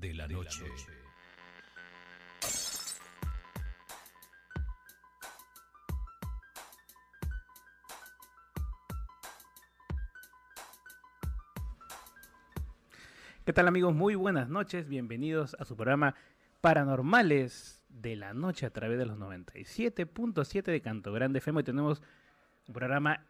[0.00, 0.64] de la noche.
[13.44, 13.94] ¿Qué tal amigos?
[13.94, 16.14] Muy buenas noches, bienvenidos a su programa
[16.62, 21.58] Paranormales de la Noche a través de los 97.7 de Canto Grande FM.
[21.58, 22.00] Hoy tenemos
[22.66, 23.26] un programa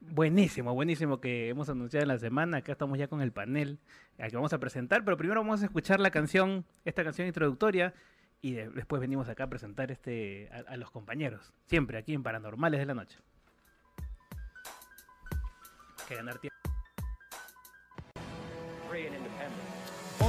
[0.00, 2.58] buenísimo, buenísimo que hemos anunciado en la semana.
[2.58, 3.78] Acá estamos ya con el panel
[4.18, 7.94] al que vamos a presentar, pero primero vamos a escuchar la canción, esta canción introductoria
[8.42, 12.80] y de- después venimos acá a presentar este a, los compañeros, siempre aquí en Paranormales
[12.80, 13.18] de la Noche.
[16.08, 16.56] Que ganar tiempo.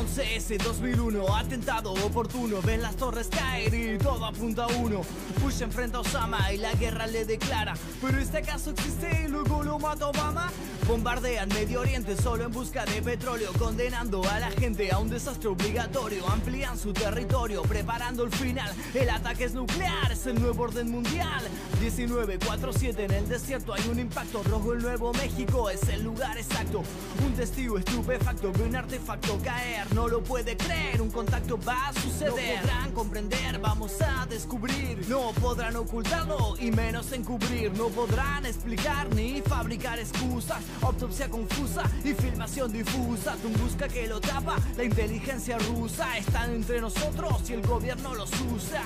[0.01, 5.01] 11S 2001, atentado oportuno, ven las torres caer y todo apunta a uno.
[5.43, 9.61] Bush enfrenta a Osama y la guerra le declara, pero este caso existe y luego
[9.61, 10.49] lo mata Obama.
[10.87, 15.49] Bombardean Medio Oriente solo en busca de petróleo, condenando a la gente a un desastre
[15.49, 16.27] obligatorio.
[16.27, 18.73] Amplían su territorio, preparando el final.
[18.93, 21.43] El ataque es nuclear, es el nuevo orden mundial.
[21.79, 26.83] 1947 en el desierto hay un impacto rojo en Nuevo México, es el lugar exacto.
[27.25, 32.55] Un testigo estupefacto ve un artefacto caer, lo puede creer, un contacto va a suceder.
[32.55, 35.07] No podrán comprender, vamos a descubrir.
[35.07, 37.71] No podrán ocultarlo y menos encubrir.
[37.73, 40.63] No podrán explicar ni fabricar excusas.
[40.81, 43.35] Autopsia confusa y filmación difusa.
[43.41, 46.17] Tunguska que lo tapa, la inteligencia rusa.
[46.17, 48.83] Están entre nosotros y el gobierno los usa.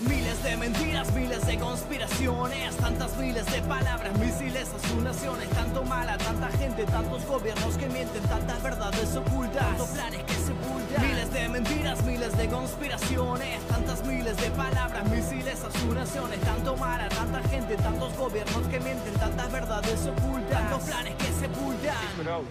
[0.00, 5.84] Miles de mentiras, miles de conspiraciones, tantas miles de palabras, misiles a sus naciones, tanto
[5.84, 11.00] mala, tanta gente, tantos gobiernos que mienten, tantas verdades ocultas, tantos planes que sepultan.
[11.00, 16.76] Miles de mentiras, miles de conspiraciones, tantas miles de palabras, misiles a sus naciones, tanto
[16.76, 22.44] mala, tanta gente, tantos gobiernos que mienten, tantas verdades ocultas, tantos planes que sepultan.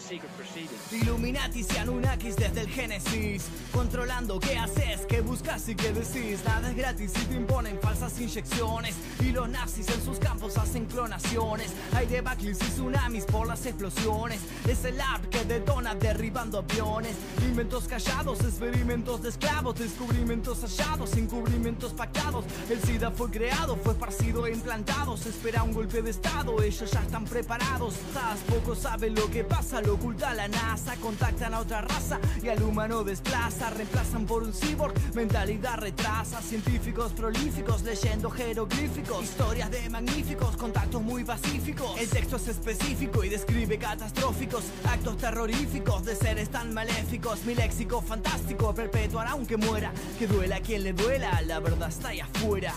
[0.00, 0.92] Secret oaths and a secret proceedings.
[0.92, 6.44] Illuminati y Anunnakis desde el Génesis Controlando qué haces, qué buscas y qué decís.
[6.44, 10.86] Nada es gratis y te imponen falsas inyecciones Y los nazis en sus campos hacen
[10.86, 11.72] clonaciones.
[11.94, 14.40] Hay debacles y tsunamis por las explosiones.
[14.68, 17.16] Es el app que detona derribando aviones.
[17.42, 22.44] Inventos callados, experimentos de esclavos Descubrimientos hallados, encubrimientos pactados.
[22.70, 25.14] El SIDA fue creado, fue esparcido e implantado.
[25.14, 27.94] Espera un golpe de estado, ellos ya están preparados.
[28.12, 32.48] Tras poco saben lo que pasa, lo oculta la NASA Contactan a otra raza y
[32.48, 39.88] al humano desplaza Reemplazan por un cyborg, mentalidad retrasa Científicos prolíficos leyendo jeroglíficos Historias de
[39.88, 41.98] magníficos, contactos muy pacíficos.
[41.98, 47.44] El texto es específico y describe catastróficos Actos terroríficos de seres tan maléficos.
[47.46, 52.20] Mi léxico fantástico perpetuará aunque muera Que duela quien le duela, la verdad está ahí
[52.20, 52.74] afuera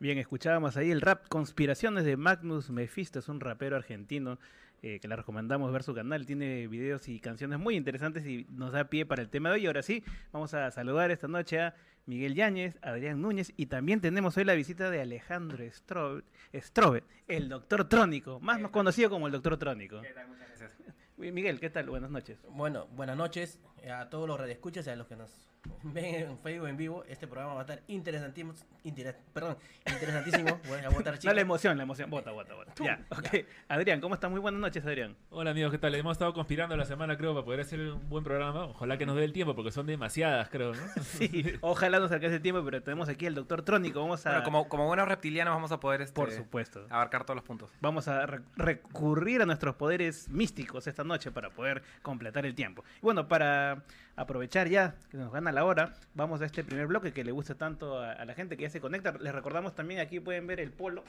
[0.00, 4.38] Bien, escuchábamos ahí el rap Conspiraciones de Magnus Mephisto, es un rapero argentino
[4.80, 8.72] eh, que le recomendamos ver su canal, tiene videos y canciones muy interesantes y nos
[8.72, 9.66] da pie para el tema de hoy.
[9.66, 10.02] Ahora sí,
[10.32, 11.74] vamos a saludar esta noche a
[12.06, 16.22] Miguel Yáñez, Adrián Núñez y también tenemos hoy la visita de Alejandro Strobe,
[16.54, 20.00] Strobe el doctor Trónico, más conocido como el doctor Trónico.
[21.18, 21.90] Uy, Miguel, ¿qué tal?
[21.90, 22.38] Buenas noches.
[22.48, 25.49] Bueno, buenas noches a todos los radioescuchas y a los que nos
[25.82, 27.04] ven en Facebook en vivo.
[27.08, 28.54] Este programa va a estar interesantísimo,
[28.84, 29.56] interes- perdón,
[29.86, 30.58] interesantísimo.
[30.68, 31.34] Voy a votar No, chicos.
[31.34, 32.08] la emoción, la emoción.
[32.10, 32.72] Vota, vota, vota.
[32.82, 33.44] Ya, ok.
[33.68, 34.30] Adrián, ¿cómo estás?
[34.30, 35.16] Muy buenas noches, Adrián.
[35.30, 35.94] Hola amigos, ¿qué tal?
[35.94, 38.64] Hemos estado conspirando la semana, creo, para poder hacer un buen programa.
[38.66, 40.80] Ojalá que nos dé el tiempo, porque son demasiadas, creo, ¿no?
[41.02, 44.00] Sí, ojalá nos alcance el tiempo, pero tenemos aquí al doctor Trónico.
[44.00, 47.36] Vamos a, Bueno, como, como buenos reptilianos vamos a poder este, por supuesto, abarcar todos
[47.36, 47.70] los puntos.
[47.80, 52.82] vamos a re- recurrir a nuestros poderes místicos esta noche para poder completar el tiempo.
[52.98, 53.82] Y bueno, para
[54.20, 57.54] aprovechar ya que nos gana la hora, vamos a este primer bloque que le gusta
[57.56, 59.12] tanto a, a la gente que ya se conecta.
[59.20, 61.04] Les recordamos también aquí pueden ver el polo.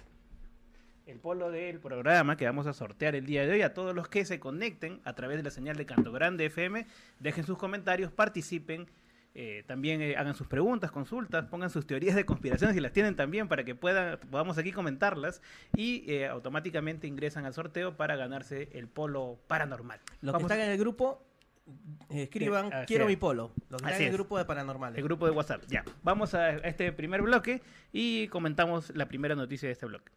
[1.07, 4.07] El polo del programa que vamos a sortear el día de hoy a todos los
[4.07, 6.85] que se conecten a través de la señal de Canto Grande FM,
[7.19, 8.88] dejen sus comentarios, participen,
[9.33, 13.16] eh, también eh, hagan sus preguntas, consultas, pongan sus teorías de conspiración si las tienen
[13.16, 15.41] también para que puedan, podamos aquí comentarlas
[15.75, 19.99] y eh, automáticamente ingresan al sorteo para ganarse el polo paranormal.
[20.22, 21.25] Los que Vamos- están en el grupo,
[22.09, 23.09] escriban, así quiero es.
[23.09, 23.52] mi polo.
[23.69, 24.13] Los Así el es.
[24.13, 24.97] grupo de paranormales.
[24.97, 25.63] el grupo de WhatsApp.
[25.67, 27.61] Ya, vamos a este primer bloque
[27.91, 30.11] y comentamos la primera noticia de este bloque.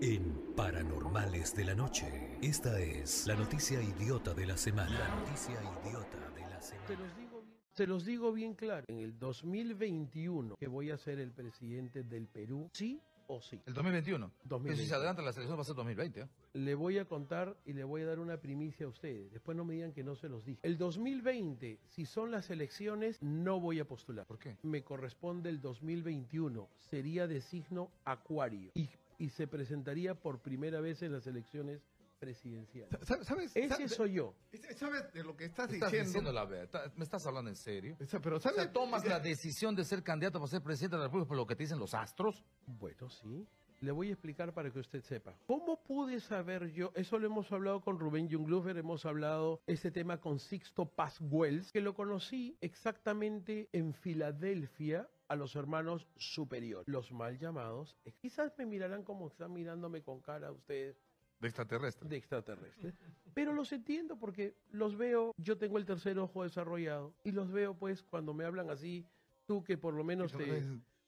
[0.00, 2.06] En Paranormales de la Noche,
[2.42, 4.98] esta es la noticia idiota de la semana.
[4.98, 5.54] La noticia
[5.84, 6.98] idiota de la Se semana.
[7.06, 11.20] los digo bien, se los digo bien claro, en el 2021 que voy a ser
[11.20, 13.00] el presidente del Perú, sí
[13.34, 13.60] o sí.
[13.66, 14.30] El 2021.
[14.30, 14.82] Pero 2020.
[14.82, 16.20] si se adelanta la selección va a ser 2020.
[16.20, 16.28] ¿eh?
[16.54, 19.32] Le voy a contar y le voy a dar una primicia a ustedes.
[19.32, 20.60] Después no me digan que no se los dije.
[20.62, 24.26] El 2020, si son las elecciones, no voy a postular.
[24.26, 24.56] ¿Por qué?
[24.62, 26.68] Me corresponde el 2021.
[26.76, 28.72] Sería de signo acuario.
[28.74, 28.88] Y,
[29.18, 31.80] y se presentaría por primera vez en las elecciones
[32.22, 32.96] presidenciales.
[33.02, 33.50] ¿Sabes?
[33.56, 33.90] Ese ¿Sabes?
[33.94, 34.32] soy yo.
[34.76, 36.06] ¿Sabes de lo que estás, Estás diciendo?
[36.06, 36.92] diciendo la verdad.
[36.94, 37.96] ¿Me estás hablando en serio?
[38.22, 38.56] Pero O ¿sabes?
[38.62, 41.46] sea, tomas la decisión de ser candidato para ser presidente de la República por lo
[41.48, 42.44] que te dicen los astros.
[42.64, 43.44] Bueno, sí.
[43.80, 45.34] Le voy a explicar para que usted sepa.
[45.48, 46.92] ¿Cómo pude saber yo?
[46.94, 51.72] Eso lo hemos hablado con Rubén Junglufer, hemos hablado este tema con Sixto Paz Wells,
[51.72, 57.96] que lo conocí exactamente en Filadelfia a los hermanos superior, los mal llamados.
[58.20, 60.96] Quizás me mirarán como están mirándome con cara a ustedes
[61.42, 62.08] De extraterrestre.
[62.08, 62.94] de extraterrestre.
[63.34, 67.74] Pero los entiendo porque los veo, yo tengo el tercer ojo desarrollado y los veo
[67.74, 69.04] pues cuando me hablan así,
[69.44, 70.62] tú que por lo menos te...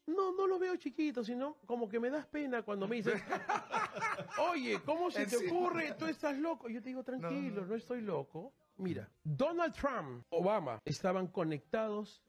[0.07, 3.15] No, no lo veo chiquito, sino como que me das pena cuando me dices,
[4.51, 5.95] oye, ¿cómo se ¿En te ocurre?
[5.97, 6.69] Tú estás loco.
[6.69, 8.53] Yo te digo, tranquilo, no, estoy loco.
[8.77, 12.23] Mira, Donald Trump, Obama, estaban conectados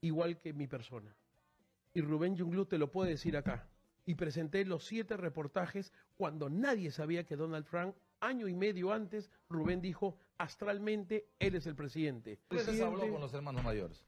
[0.00, 1.14] igual que mi persona.
[1.94, 3.68] Y Rubén Junglu te lo puede decir acá.
[4.06, 9.30] Y presenté los siete reportajes cuando nadie sabía que Donald Trump, año y medio antes,
[9.48, 12.38] Rubén dijo, astralmente, él es el presidente.
[12.48, 14.04] ¿Cuántas veces habló con los hermanos mayores?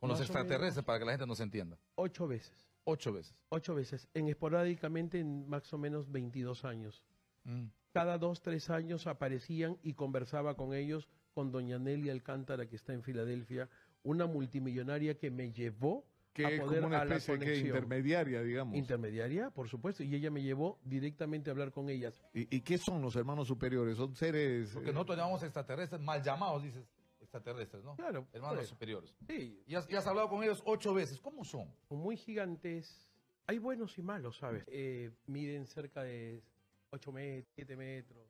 [0.00, 1.78] Con los Más extraterrestres, para que la gente nos entienda.
[1.94, 2.68] Ocho veces.
[2.84, 3.34] Ocho veces.
[3.48, 7.02] Ocho veces, en esporádicamente en más o menos 22 años.
[7.44, 7.66] Mm.
[7.92, 12.92] Cada dos, tres años aparecían y conversaba con ellos, con doña Nelly Alcántara, que está
[12.92, 13.68] en Filadelfia,
[14.02, 16.04] una multimillonaria que me llevó
[16.36, 17.66] Que a es como una especie que conexión.
[17.68, 18.76] intermediaria, digamos.
[18.76, 22.22] Intermediaria, por supuesto, y ella me llevó directamente a hablar con ellas.
[22.34, 23.96] ¿Y, y qué son los hermanos superiores?
[23.96, 24.70] Son seres...
[24.74, 26.84] Porque eh, nosotros llamamos extraterrestres, mal llamados, dices.
[27.20, 27.96] Extraterrestres, ¿no?
[27.96, 29.16] Claro, Hermanos pues, superiores.
[29.26, 31.20] sí, Y has, y has hablado con ellos ocho veces.
[31.20, 31.68] ¿Cómo son?
[31.90, 33.08] muy gigantes.
[33.48, 34.64] Hay buenos y malos, ¿sabes?
[34.68, 36.42] Eh, miden cerca de
[36.90, 38.26] 8 metros, 7 metros.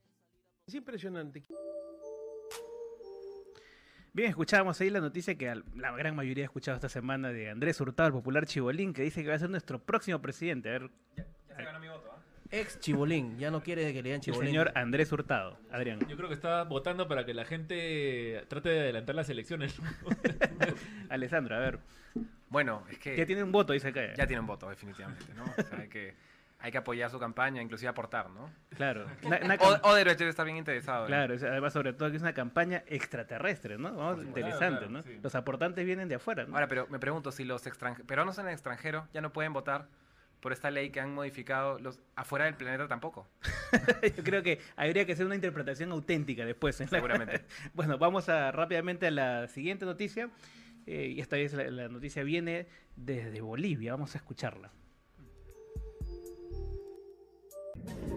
[0.66, 1.44] Es impresionante.
[4.16, 7.78] Bien, escuchábamos ahí la noticia que la gran mayoría ha escuchado esta semana de Andrés
[7.82, 10.70] Hurtado, el popular Chibolín, que dice que va a ser nuestro próximo presidente.
[10.70, 12.22] A ver, Ya se ganó mi voto, ¿ah?
[12.50, 14.46] Ex Chibolín, ya no quiere que le digan el Chibolín.
[14.48, 15.58] señor Andrés Hurtado.
[15.70, 15.98] Adrián.
[16.08, 19.76] Yo creo que está votando para que la gente trate de adelantar las elecciones.
[21.10, 21.80] Alessandro, a ver.
[22.48, 24.14] Bueno, es que Ya tiene un voto, dice acá.
[24.14, 25.44] ya tiene un voto, definitivamente, ¿no?
[25.44, 26.14] O sea, hay que,
[26.66, 28.50] hay que apoyar su campaña, inclusive aportar, ¿no?
[28.70, 29.06] Claro.
[29.22, 29.54] Una- una
[29.84, 31.06] O, está bien interesado.
[31.06, 33.94] Claro, además sobre todo que es una campaña extraterrestre, ¿no?
[33.94, 35.02] Vamos, interesante, Claro, ¿no?
[35.02, 35.18] sí.
[35.22, 36.54] Los aportantes vienen de afuera, ¿no?
[36.54, 39.86] Ahora, pero me pregunto si los extranjeros, peruanos en el extranjero ya no pueden votar
[40.40, 43.28] por esta ley que han modificado los afuera del planeta tampoco.
[44.16, 46.80] Yo creo que habría que hacer una interpretación auténtica después.
[46.80, 46.88] ¿eh?
[46.88, 47.44] Seguramente.
[47.74, 50.30] bueno, vamos a rápidamente a la siguiente noticia.
[50.86, 52.66] eh, y esta vez la, la noticia viene
[52.96, 53.92] desde Bolivia.
[53.92, 54.72] Vamos a escucharla.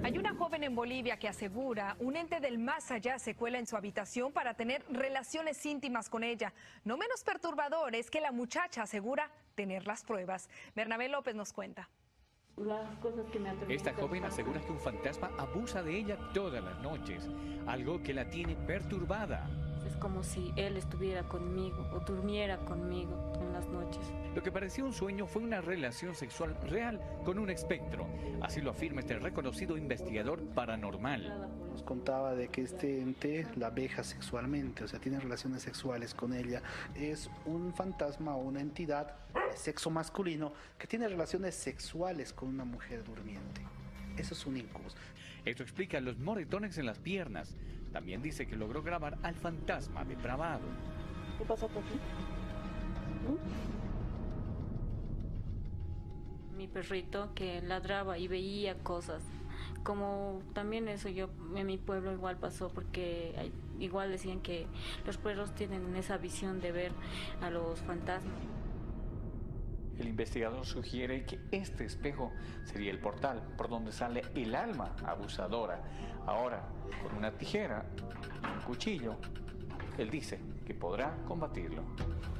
[0.03, 3.67] Hay una joven en Bolivia que asegura un ente del más allá se cuela en
[3.67, 6.53] su habitación para tener relaciones íntimas con ella.
[6.85, 10.49] No menos perturbador es que la muchacha asegura tener las pruebas.
[10.75, 11.89] Bernabé López nos cuenta.
[13.69, 17.29] Esta joven asegura que un fantasma abusa de ella todas las noches,
[17.67, 19.49] algo que la tiene perturbada.
[19.99, 24.01] Como si él estuviera conmigo o durmiera conmigo en las noches.
[24.33, 28.07] Lo que parecía un sueño fue una relación sexual real con un espectro.
[28.41, 31.49] Así lo afirma este reconocido investigador paranormal.
[31.71, 36.33] Nos contaba de que este ente la veja sexualmente, o sea, tiene relaciones sexuales con
[36.33, 36.61] ella.
[36.95, 42.65] Es un fantasma o una entidad de sexo masculino que tiene relaciones sexuales con una
[42.65, 43.61] mujer durmiente.
[44.17, 44.95] Eso es un incubus.
[45.45, 47.55] Esto explica los moretones en las piernas.
[47.91, 50.61] También dice que logró grabar al fantasma depravado.
[51.37, 51.99] ¿Qué pasó por aquí?
[56.55, 59.23] Mi perrito que ladraba y veía cosas.
[59.83, 64.67] Como también eso yo en mi pueblo igual pasó porque hay- igual decían que
[65.05, 66.91] los perros tienen esa visión de ver
[67.41, 68.33] a los fantasmas.
[69.99, 72.31] El investigador sugiere que este espejo
[72.63, 75.81] sería el portal por donde sale el alma abusadora.
[76.25, 76.63] Ahora,
[77.03, 77.85] con una tijera
[78.41, 79.17] y un cuchillo,
[79.97, 81.83] él dice que podrá combatirlo.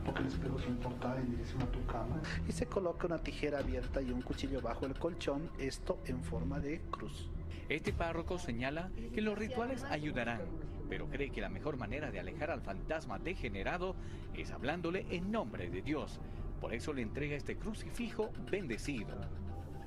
[0.06, 2.22] Porque el espejo es un portal en dirección a tu cama.
[2.48, 6.62] Y se coloca una tijera abierta y un cuchillo bajo el colchón, esto en forma
[6.62, 7.30] de cruz.
[7.68, 10.42] Este párroco señala que los rituales ayudarán,
[10.90, 13.96] pero cree que la mejor manera de alejar al fantasma degenerado
[14.34, 16.22] es hablándole en nombre de Dios.
[16.60, 19.16] Por eso le entrega este crucifijo bendecido.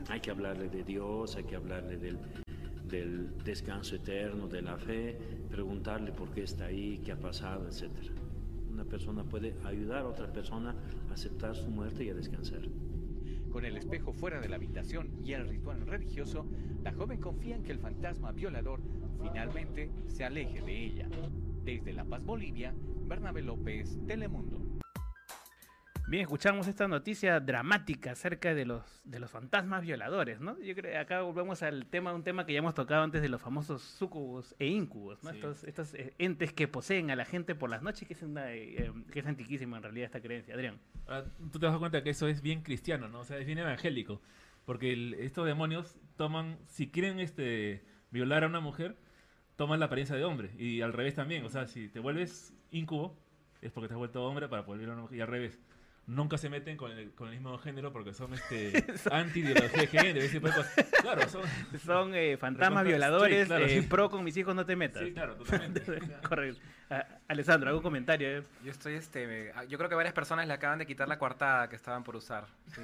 [0.09, 2.19] Hay que hablarle de Dios, hay que hablarle del,
[2.89, 5.19] del descanso eterno, de la fe,
[5.51, 7.91] preguntarle por qué está ahí, qué ha pasado, etc.
[8.71, 10.75] Una persona puede ayudar a otra persona
[11.11, 12.63] a aceptar su muerte y a descansar.
[13.51, 16.47] Con el espejo fuera de la habitación y el ritual religioso,
[16.83, 18.81] la joven confía en que el fantasma violador
[19.21, 21.09] finalmente se aleje de ella.
[21.63, 22.75] Desde La Paz, Bolivia,
[23.07, 24.62] Bernabé López, Telemundo.
[26.13, 30.61] Bien, escuchamos esta noticia dramática acerca de los, de los fantasmas violadores, ¿no?
[30.61, 33.31] Yo creo que acá volvemos al tema, un tema que ya hemos tocado antes de
[33.31, 35.31] los famosos sucubos e incubos, ¿no?
[35.31, 35.37] Sí.
[35.37, 38.53] Estos, estos eh, entes que poseen a la gente por las noches, que es, una,
[38.53, 40.79] eh, eh, que es antiquísima en realidad esta creencia, Adrián.
[41.07, 43.21] Ahora, tú te das cuenta que eso es bien cristiano, ¿no?
[43.21, 44.21] O sea, es bien evangélico.
[44.67, 48.99] Porque el- estos demonios toman, si quieren este violar a una mujer,
[49.57, 50.51] toman la apariencia de hombre.
[50.59, 51.43] Y al revés también.
[51.47, 53.19] O sea, si te vuelves incubo,
[53.63, 55.17] es porque te has vuelto hombre para poder violar a una mujer.
[55.17, 55.59] Y al revés.
[56.05, 60.19] Nunca se meten con el, con el mismo género porque son este anti-ideología de género.
[60.19, 60.87] ese tipo de cosas.
[61.01, 61.43] Claro, son,
[61.87, 63.87] Son eh, fantasmas violadores, claro, eh, sí.
[63.87, 65.05] pro con mis hijos no te metas.
[65.05, 65.81] Sí, claro, totalmente.
[66.29, 66.61] Correcto.
[66.91, 68.39] Ah, Alessandro, ¿algún comentario?
[68.39, 68.43] eh?
[68.65, 71.19] Yo estoy, este, me- ah, yo creo que varias personas le acaban de quitar la
[71.19, 72.47] coartada que estaban por usar.
[72.75, 72.81] sí.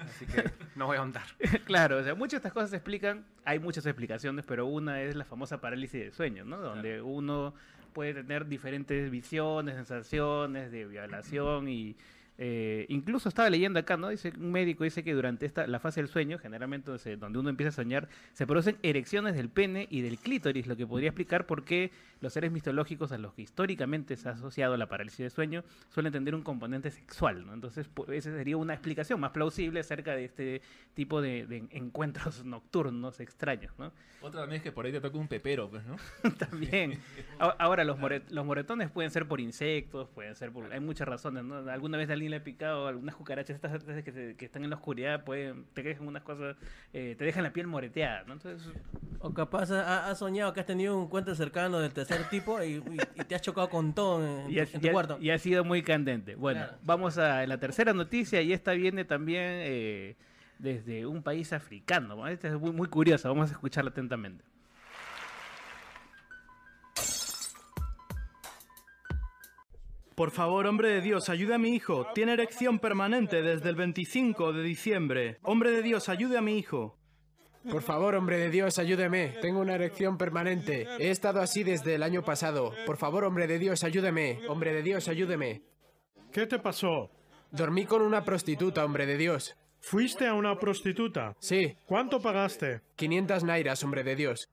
[0.00, 1.22] Así que no voy a ahondar.
[1.64, 5.14] claro, o sea, muchas de estas cosas se explican, hay muchas explicaciones, pero una es
[5.14, 6.58] la famosa parálisis de sueño, ¿no?
[6.58, 7.54] Donde uno
[7.92, 11.96] puede tener diferentes visiones, sensaciones de violación y
[12.42, 14.08] eh, incluso estaba leyendo acá, ¿no?
[14.08, 17.68] Dice un médico dice que durante esta la fase del sueño, generalmente donde, uno empieza
[17.68, 21.64] a soñar, se producen erecciones del pene y del clítoris, lo que podría explicar por
[21.64, 21.90] qué
[22.22, 26.12] los seres mitológicos a los que históricamente se ha asociado la parálisis de sueño suelen
[26.14, 27.52] tener un componente sexual, ¿no?
[27.52, 30.62] Entonces, esa sería una explicación más plausible acerca de este
[30.94, 33.92] tipo de, de encuentros nocturnos extraños, ¿no?
[34.22, 35.96] Otra también es que por ahí te toca un pepero, pues, ¿no?
[36.38, 36.98] También.
[37.38, 40.70] Ahora, los, more- los moretones pueden ser por insectos, pueden ser por...
[40.72, 41.56] Hay muchas razones, ¿no?
[41.70, 45.24] Alguna vez alguien le ha picado algunas cucarachas, estas que, que están en la oscuridad,
[45.24, 46.56] pueden, te dejan unas cosas,
[46.92, 48.32] eh, te dejan la piel moreteada, ¿no?
[48.34, 48.66] Entonces,
[49.22, 52.76] O capaz ha- has soñado que has tenido un encuentro cercano del tercer tipo y,
[52.76, 54.92] y- y te has chocado con todo en, y, tu- ha, en tu y ha-
[54.92, 55.18] cuarto.
[55.20, 56.36] y ha sido muy candente.
[56.36, 56.78] Bueno, Claro.
[56.84, 60.16] vamos a la tercera noticia y esta viene también eh,
[60.58, 62.16] desde un país africano.
[62.16, 62.26] ¿no?
[62.28, 64.42] Esta es muy, muy curiosa, vamos a escucharla atentamente.
[70.20, 72.08] Por favor, hombre de Dios, ayude a mi hijo.
[72.14, 75.38] Tiene erección permanente desde el 25 de diciembre.
[75.40, 76.98] Hombre de Dios, ayude a mi hijo.
[77.70, 79.38] Por favor, hombre de Dios, ayúdeme.
[79.40, 80.86] Tengo una erección permanente.
[80.98, 82.74] He estado así desde el año pasado.
[82.84, 84.40] Por favor, hombre de Dios, ayúdeme.
[84.46, 85.62] Hombre de Dios, ayúdeme.
[86.30, 87.10] ¿Qué te pasó?
[87.50, 89.56] Dormí con una prostituta, hombre de Dios.
[89.80, 91.34] ¿Fuiste a una prostituta?
[91.38, 91.78] Sí.
[91.86, 92.82] ¿Cuánto pagaste?
[92.96, 94.50] 500 nairas, hombre de Dios.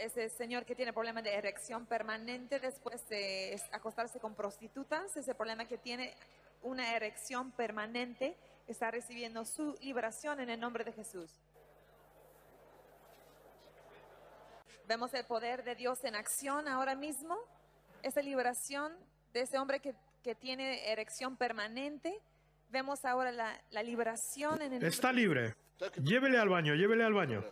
[0.00, 5.66] Ese señor que tiene problema de erección permanente después de acostarse con prostitutas, ese problema
[5.66, 6.14] que tiene
[6.62, 8.34] una erección permanente,
[8.66, 11.30] está recibiendo su liberación en el nombre de Jesús.
[14.88, 17.36] Vemos el poder de Dios en acción ahora mismo,
[18.02, 18.96] esa liberación
[19.34, 22.18] de ese hombre que, que tiene erección permanente.
[22.70, 25.54] Vemos ahora la, la liberación en el Está libre.
[26.02, 27.44] Llévele al baño, llévele al baño.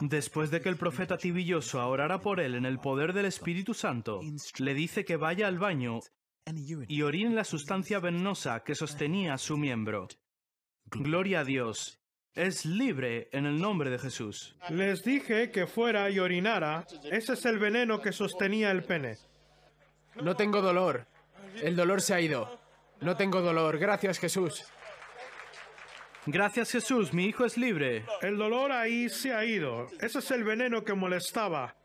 [0.00, 4.20] Después de que el profeta Tibilloso orara por él en el poder del Espíritu Santo,
[4.58, 6.00] le dice que vaya al baño
[6.86, 10.08] y orine la sustancia venenosa que sostenía su miembro.
[10.86, 11.98] Gloria a Dios.
[12.34, 14.54] Es libre en el nombre de Jesús.
[14.68, 16.86] Les dije que fuera y orinara.
[17.10, 19.16] Ese es el veneno que sostenía el pene.
[20.22, 21.06] No tengo dolor.
[21.62, 22.60] El dolor se ha ido.
[23.00, 23.78] No tengo dolor.
[23.78, 24.66] Gracias, Jesús.
[26.26, 28.04] Gracias Jesús, mi hijo es libre.
[28.20, 29.86] El dolor ahí se ha ido.
[30.00, 31.76] Ese es el veneno que molestaba.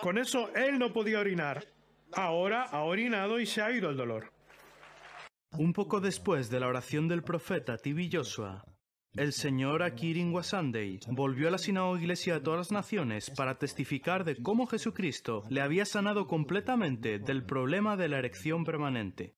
[0.00, 1.64] Con eso él no podía orinar.
[2.12, 4.32] Ahora ha orinado y se ha ido el dolor.
[5.58, 8.64] Un poco después de la oración del profeta Tibi Joshua,
[9.14, 14.24] el señor Akirin Wasandei volvió a la sinagoga iglesia de todas las naciones para testificar
[14.24, 19.34] de cómo Jesucristo le había sanado completamente del problema de la erección permanente.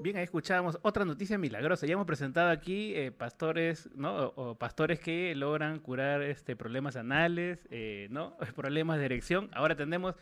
[0.00, 1.84] Bien, ahí escuchábamos otra noticia milagrosa.
[1.84, 4.28] Ya hemos presentado aquí eh, pastores, ¿no?
[4.36, 8.36] O, pastores que logran curar este problemas anales, eh, ¿no?
[8.54, 9.50] Problemas de erección.
[9.52, 10.14] Ahora tenemos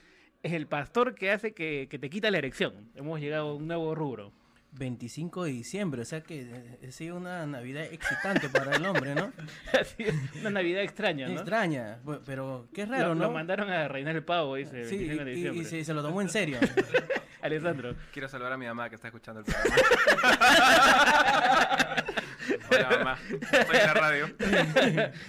[0.42, 2.90] el pastor que hace que, que te quita la erección.
[2.95, 4.33] Hemos llegado a un nuevo rubro.
[4.78, 9.14] 25 de diciembre, o sea que eh, ha sido una Navidad excitante para el hombre,
[9.14, 9.33] ¿no?
[9.80, 11.35] Así es, una Navidad extraña, ¿no?
[11.35, 13.25] Extraña, pero qué raro, lo, ¿no?
[13.25, 14.85] lo mandaron a reinar el pavo, dice.
[14.85, 15.62] Sí, 25 de y- y, diciembre.
[15.62, 16.59] y se, se lo tomó en serio.
[17.42, 17.95] Alessandro.
[18.12, 19.76] Quiero saludar a mi mamá que está escuchando el programa.
[22.71, 23.19] Hola, mamá.
[23.31, 24.26] Estoy en la radio.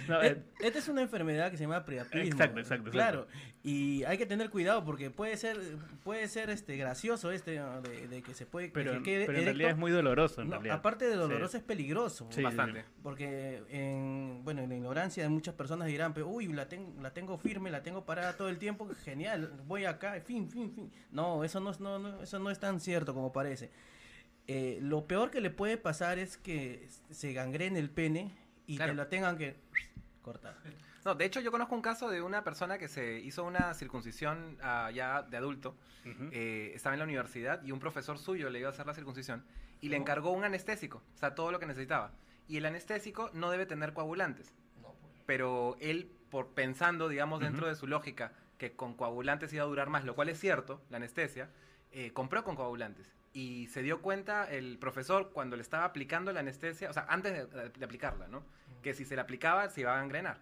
[0.08, 2.20] No, Eh, Esta es una enfermedad que se llama priapismo.
[2.20, 2.90] Exacto, exacto, exacto.
[2.90, 3.26] Claro,
[3.62, 5.56] y hay que tener cuidado porque puede ser
[6.04, 9.44] puede ser este gracioso este de, de que se puede Pero, que quede pero en
[9.44, 10.40] realidad es muy doloroso.
[10.42, 10.76] En No, realidad.
[10.76, 11.56] aparte de doloroso Sí.
[11.58, 12.26] es peligroso.
[12.30, 12.84] Sí, Bastante.
[13.02, 17.10] Porque en, bueno, en la ignorancia de muchas personas dirán, pero uy, la, ten- la
[17.12, 20.90] tengo firme, la tengo parada todo el tiempo, genial, voy acá, fin, fin, fin.
[21.10, 23.70] No, eso no, es- no, no, eso no es tan cierto como parece.
[24.48, 28.34] Eh, lo peor que le puede pasar es que se gangrene el pene
[28.66, 28.92] y Claro.
[28.92, 29.56] te la tengan que
[30.22, 30.56] cortar.
[31.04, 34.58] No, de hecho yo conozco un caso de una persona que se hizo una circuncisión
[34.62, 35.76] ah, ya de adulto.
[36.32, 39.44] Eh, estaba en la universidad y un profesor suyo le iba a hacer la circuncisión
[39.82, 40.00] y le Oh.
[40.00, 42.12] encargó un anestésico, o sea, todo lo que necesitaba.
[42.48, 44.54] Y el anestésico no debe tener coagulantes.
[45.26, 49.90] Pero él, por pensando, digamos, dentro de su lógica, que con coagulantes iba a durar
[49.90, 51.50] más, lo cual es cierto, la anestesia,
[51.92, 53.12] eh, compró con coagulantes.
[53.38, 57.32] Y se dio cuenta el profesor cuando le estaba aplicando la anestesia, o sea, antes
[57.32, 58.42] de, de aplicarla, ¿no?
[58.82, 60.38] Que si se la aplicaba se iba a gangrenar.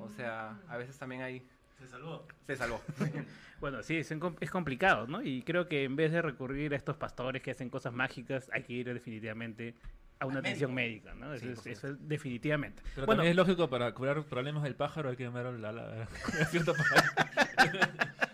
[0.00, 1.46] O sea, a veces también hay...
[1.78, 2.26] Se salvó.
[2.46, 2.82] Se salvó.
[3.60, 4.08] Bueno, sí, es,
[4.40, 5.20] es complicado, ¿no?
[5.20, 8.62] Y creo que en vez de recurrir a estos pastores que hacen cosas mágicas, hay
[8.62, 9.74] que ir definitivamente
[10.20, 11.06] a una Al atención médico.
[11.08, 11.34] médica, ¿no?
[11.34, 12.82] Eso, Sí, es, por eso es definitivamente.
[12.94, 15.72] Pero bueno, también es lógico, para curar problemas del pájaro hay que llamar a la,
[15.72, 16.02] la-
[16.40, 16.72] a cierto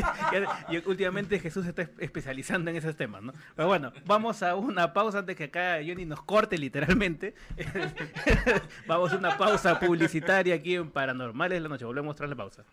[0.00, 0.46] pájaro.
[0.46, 3.32] ya- y últimamente Jesús está es- especializando en esos temas, ¿no?
[3.54, 7.34] Pero bueno, vamos a una pausa antes que acá Johnny nos corte literalmente.
[8.86, 11.84] vamos a una pausa publicitaria aquí en Paranormales la Noche.
[11.84, 12.64] Volvemos tras la pausa.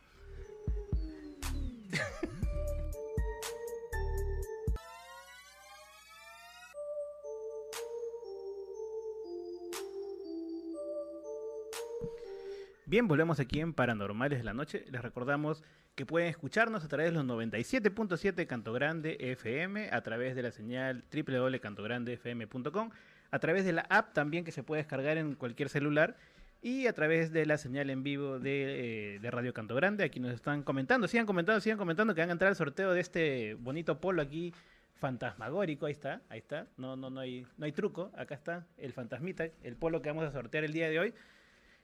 [12.93, 14.85] Bien, volvemos aquí en Paranormales de la Noche.
[14.91, 15.63] Les recordamos
[15.95, 20.51] que pueden escucharnos a través de los 97.7 Canto Grande FM, a través de la
[20.51, 22.91] señal www.cantograndefm.com,
[23.31, 26.17] a través de la app también que se puede descargar en cualquier celular
[26.61, 30.03] y a través de la señal en vivo de, eh, de Radio Canto Grande.
[30.03, 33.01] Aquí nos están comentando, sigan comentando, sigan comentando que van a entrar al sorteo de
[33.01, 34.53] este bonito polo aquí
[34.93, 38.93] fantasmagórico, ahí está, ahí está, no, no, no hay, no hay truco, acá está el
[38.93, 41.13] fantasmita, el polo que vamos a sortear el día de hoy.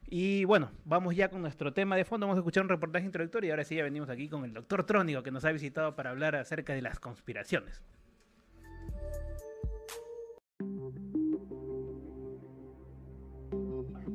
[0.08, 2.26] Y bueno, vamos ya con nuestro tema de fondo.
[2.26, 4.84] Vamos a escuchar un reportaje introductorio y ahora sí ya venimos aquí con el doctor
[4.84, 7.84] Trónico que nos ha visitado para hablar acerca de las conspiraciones.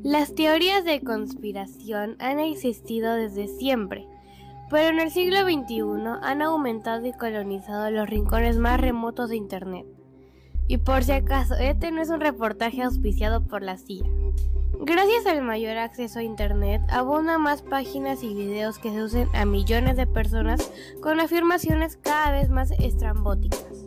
[0.04, 4.06] Las teorías de conspiración han existido desde siempre,
[4.68, 5.82] pero en el siglo XXI
[6.20, 9.86] han aumentado y colonizado los rincones más remotos de Internet.
[10.66, 14.04] Y por si acaso, este no es un reportaje auspiciado por la CIA.
[14.80, 19.96] Gracias al mayor acceso a Internet, abundan más páginas y videos que seducen a millones
[19.96, 23.84] de personas con afirmaciones cada vez más estrambóticas.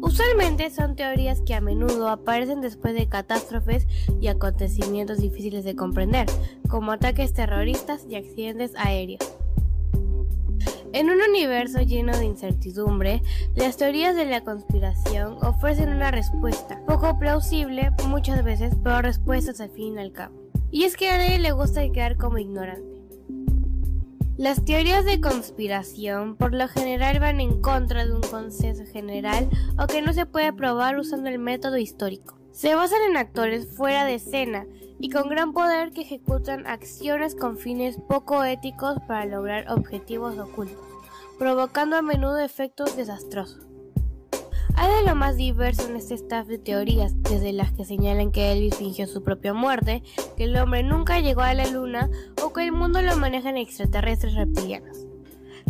[0.00, 3.86] Usualmente son teorías que a menudo aparecen después de catástrofes
[4.20, 6.26] y acontecimientos difíciles de comprender,
[6.68, 9.37] como ataques terroristas y accidentes aéreos.
[10.94, 13.22] En un universo lleno de incertidumbre,
[13.54, 19.68] las teorías de la conspiración ofrecen una respuesta, poco plausible muchas veces, pero respuestas al
[19.70, 20.34] fin y al cabo.
[20.70, 23.02] Y es que a nadie le gusta quedar como ignorante.
[24.38, 29.88] Las teorías de conspiración por lo general van en contra de un consenso general o
[29.88, 32.38] que no se puede probar usando el método histórico.
[32.52, 34.64] Se basan en actores fuera de escena
[34.98, 40.84] y con gran poder que ejecutan acciones con fines poco éticos para lograr objetivos ocultos,
[41.38, 43.68] provocando a menudo efectos desastrosos.
[44.80, 48.52] Hay de lo más diverso en este staff de teorías, desde las que señalan que
[48.52, 50.04] Elvis fingió su propia muerte,
[50.36, 52.08] que el hombre nunca llegó a la luna
[52.44, 55.08] o que el mundo lo manejan extraterrestres reptilianos.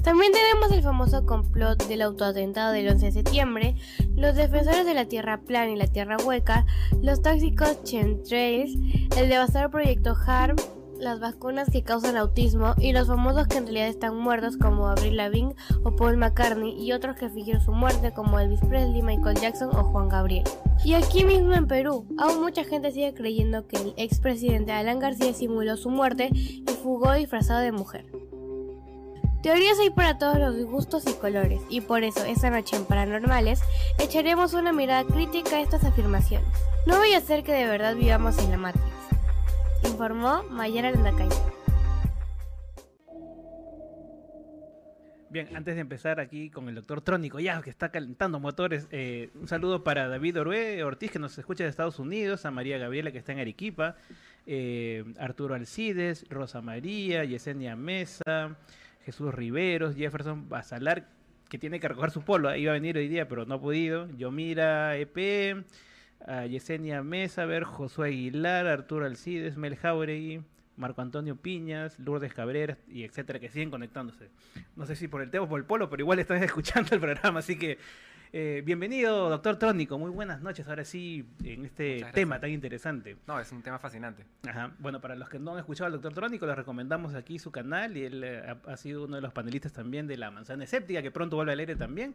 [0.02, 3.76] También tenemos el famoso complot del autoatentado del 11 de septiembre,
[4.16, 6.66] los defensores de la Tierra plana y la Tierra hueca,
[7.02, 8.76] los tóxicos chemtrails,
[9.16, 10.58] el devastador proyecto HARP,
[10.98, 15.16] las vacunas que causan autismo y los famosos que en realidad están muertos como Avril
[15.16, 19.70] Lavigne o Paul McCartney y otros que fingieron su muerte como Elvis Presley, Michael Jackson
[19.74, 20.44] o Juan Gabriel.
[20.84, 25.32] Y aquí mismo en Perú, aún mucha gente sigue creyendo que el expresidente Alan García
[25.32, 28.06] simuló su muerte y fugó disfrazado de mujer.
[29.42, 33.60] Teorías hay para todos los gustos y colores, y por eso esta noche en Paranormales
[34.00, 36.48] echaremos una mirada crítica a estas afirmaciones.
[36.86, 38.84] No voy a hacer que de verdad vivamos en la Matrix.
[39.84, 41.28] Informó Mayara Landacay.
[45.30, 49.30] Bien, antes de empezar aquí con el doctor Trónico, ya que está calentando motores, eh,
[49.34, 53.12] un saludo para David Orue Ortiz, que nos escucha de Estados Unidos, a María Gabriela,
[53.12, 53.94] que está en Arequipa,
[54.46, 58.56] eh, Arturo Alcides, Rosa María, Yesenia Mesa,
[59.08, 61.08] Jesús Riveros, Jefferson Basalar,
[61.48, 64.06] que tiene que recoger su polo, iba a venir hoy día, pero no ha podido,
[64.10, 65.64] Yomira EP,
[66.26, 70.42] a Yesenia Mesa, ver, Josué Aguilar, Arturo Alcides, Mel Jauregui,
[70.76, 74.28] Marco Antonio Piñas, Lourdes Cabrera y etcétera, que siguen conectándose.
[74.76, 77.00] No sé si por el tema o por el polo, pero igual están escuchando el
[77.00, 77.78] programa, así que
[78.32, 79.98] eh, bienvenido, doctor Trónico.
[79.98, 83.16] Muy buenas noches, ahora sí, en este tema tan interesante.
[83.26, 84.24] No, es un tema fascinante.
[84.46, 84.72] Ajá.
[84.78, 87.96] Bueno, para los que no han escuchado al doctor Trónico, les recomendamos aquí su canal
[87.96, 91.10] y él eh, ha, sido uno de los panelistas también de la manzana escéptica, que
[91.10, 92.14] pronto vuelve al aire también.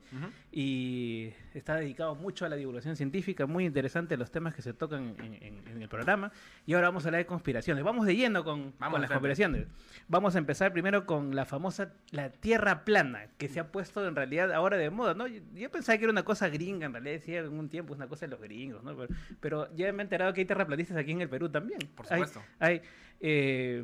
[0.52, 5.16] Y está dedicado mucho a la divulgación científica, muy interesante los temas que se tocan
[5.20, 6.32] en, en- en el programa.
[6.66, 7.84] Y ahora vamos a hablar de conspiraciones.
[7.84, 9.68] Vamos de lleno con, Vamos con las conspiraciones.
[10.08, 14.16] Vamos a empezar primero con la famosa la Tierra plana, que se ha puesto en
[14.16, 15.28] realidad ahora de moda, ¿no?
[15.28, 17.98] Yo, yo pensaba que era una cosa gringa, en realidad decía en un tiempo es
[17.98, 18.96] una cosa de los gringos, ¿no?
[18.96, 21.80] Pero, pero ya me he enterado que hay terraplanistas aquí en el Perú también.
[21.96, 22.42] Por Hay- supuesto.
[22.60, 22.82] hay,
[23.22, 23.84] eh,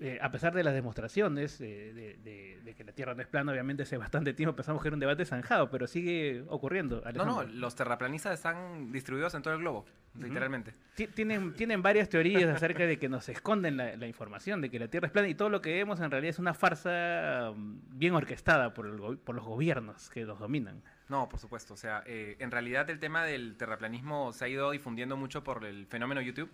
[0.00, 3.28] eh, a pesar de las demostraciones eh, de, de- de que la Tierra no es
[3.28, 7.02] plana, obviamente hace bastante tiempo pensamos que era un debate zanjado, pero sigue ocurriendo.
[7.14, 9.84] No, no, los terraplanistas están distribuidos en todo el globo,
[10.18, 10.72] literalmente.
[10.94, 14.78] Ti- Tienen, tienen varias teorías acerca de que nos esconden la, la información, de que
[14.78, 17.80] la Tierra es plana y todo lo que vemos en realidad es una farsa um,
[17.90, 20.82] bien orquestada por, el por los gobiernos que los dominan.
[21.08, 21.74] No, por supuesto.
[21.74, 25.64] O sea, eh, en realidad el tema del terraplanismo se ha ido difundiendo mucho por
[25.64, 26.50] el fenómeno YouTube.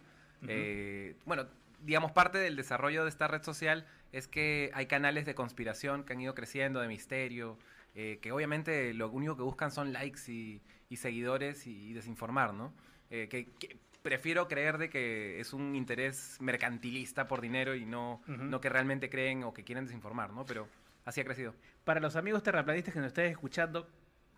[1.25, 1.47] Bueno,
[1.81, 6.13] digamos, parte del desarrollo de esta red social es que hay canales de conspiración que
[6.13, 7.59] han ido creciendo, de misterio,
[7.95, 12.73] eh, que obviamente lo único que buscan son likes y, y seguidores y, desinformar, ¿no?
[13.11, 18.23] Eh, que, que prefiero creer de que es un interés mercantilista por dinero y no,
[18.27, 20.47] no que realmente creen o que quieren desinformar, ¿no?
[20.47, 20.69] Pero
[21.05, 21.55] así ha crecido.
[21.85, 23.89] Para los amigos terraplanistas que nos estén escuchando,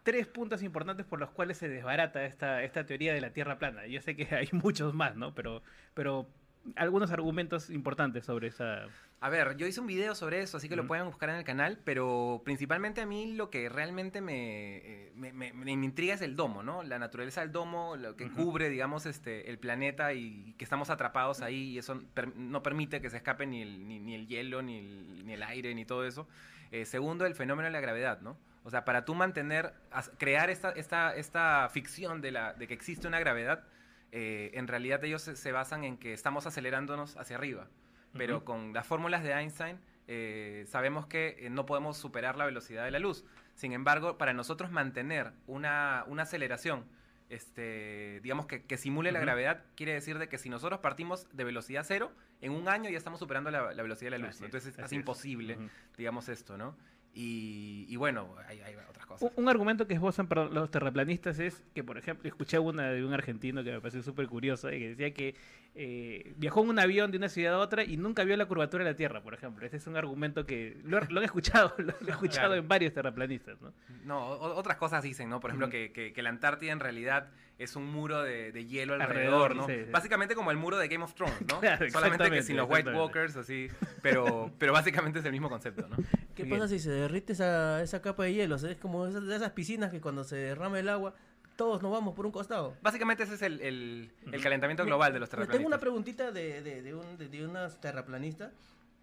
[0.04, 3.86] tres puntos importantes por los cuales se desbarata esta, esta teoría de la Tierra plana.
[3.86, 5.34] Yo sé que hay muchos más, ¿no?
[5.34, 6.26] Pero, pero
[6.76, 8.86] algunos argumentos importantes sobre esa...
[9.20, 11.42] A ver, yo hice un video sobre eso, así que lo pueden buscar en el
[11.44, 16.22] canal, pero principalmente a mí lo que realmente me, eh, me, me- me intriga es
[16.22, 16.84] el domo, ¿no?
[16.84, 18.36] La naturaleza del domo, lo que Ujú.
[18.36, 23.00] cubre, digamos, este, el planeta y que estamos atrapados ahí y eso per- no permite
[23.00, 25.84] que se escape ni el, ni, ni el hielo, ni el, ni el aire, ni
[25.84, 26.28] todo eso.
[26.70, 28.36] Eh, segundo, el fenómeno de la gravedad, ¿no?
[28.62, 29.72] O sea, para tú mantener,
[30.18, 33.64] crear esta, esta, esta ficción de, la, de que existe una gravedad,
[34.12, 37.68] eh, en realidad ellos se, se basan en que estamos acelerándonos hacia arriba.
[38.14, 38.44] Pero Ujú.
[38.44, 42.90] con las fórmulas de Einstein eh, sabemos que eh, no podemos superar la velocidad de
[42.90, 43.24] la luz.
[43.54, 46.86] Sin embargo, para nosotros mantener una, una aceleración,
[47.28, 49.26] este, digamos que, que simule la Ujú.
[49.26, 52.96] gravedad, quiere decir de que si nosotros partimos de velocidad cero, en un año ya
[52.96, 54.36] estamos superando la, la velocidad de la luz.
[54.36, 54.92] Así es, Entonces es, es.
[54.92, 55.68] imposible, Ujú.
[55.98, 56.76] digamos esto, ¿no?
[57.20, 59.32] Y, y bueno, hay, hay otras cosas.
[59.36, 63.04] Un, un argumento que esbozan para los terraplanistas es que, por ejemplo, escuché una de
[63.04, 65.34] un argentino que me pareció súper curiosa y que decía que
[65.74, 68.84] eh, viajó en un avión de una ciudad a otra y nunca vio la curvatura
[68.84, 69.66] de la Tierra, por ejemplo.
[69.66, 72.54] Ese es un argumento que lo, lo han escuchado, lo, he escuchado Claro.
[72.54, 73.72] en varios terraplanistas, ¿no?
[74.04, 75.40] No, o- otras cosas dicen, ¿no?
[75.40, 75.72] Por ejemplo, Ujú.
[75.72, 79.56] que, que- que la Antártida en realidad es un muro de, de hielo Alrededor, alrededor,
[79.56, 79.66] ¿no?
[79.66, 79.90] sí, sí.
[79.90, 81.58] Básicamente como el muro de Game of Thrones, ¿no?
[81.60, 82.90] Claro, Solamente que sin los White.
[82.92, 83.68] Walkers, así.
[84.00, 85.96] Pero, pero básicamente es el mismo concepto, ¿no?
[86.36, 88.54] ¿Qué pasa si se derrite esa, esa capa de hielo?
[88.54, 91.14] O sea, es como esas, de esas piscinas que cuando se derrama el agua,
[91.56, 92.76] todos nos vamos por un costado.
[92.80, 95.66] Básicamente ese es el, el- el calentamiento global de los Me Tengo terraplanistas.
[95.66, 98.52] una preguntita de, de, de, un, de, de unas terraplanistas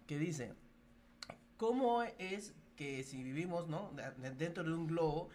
[0.06, 0.54] que dice,
[1.58, 3.92] ¿cómo es que si vivimos ¿no?
[3.94, 5.28] de- de- dentro de un globo,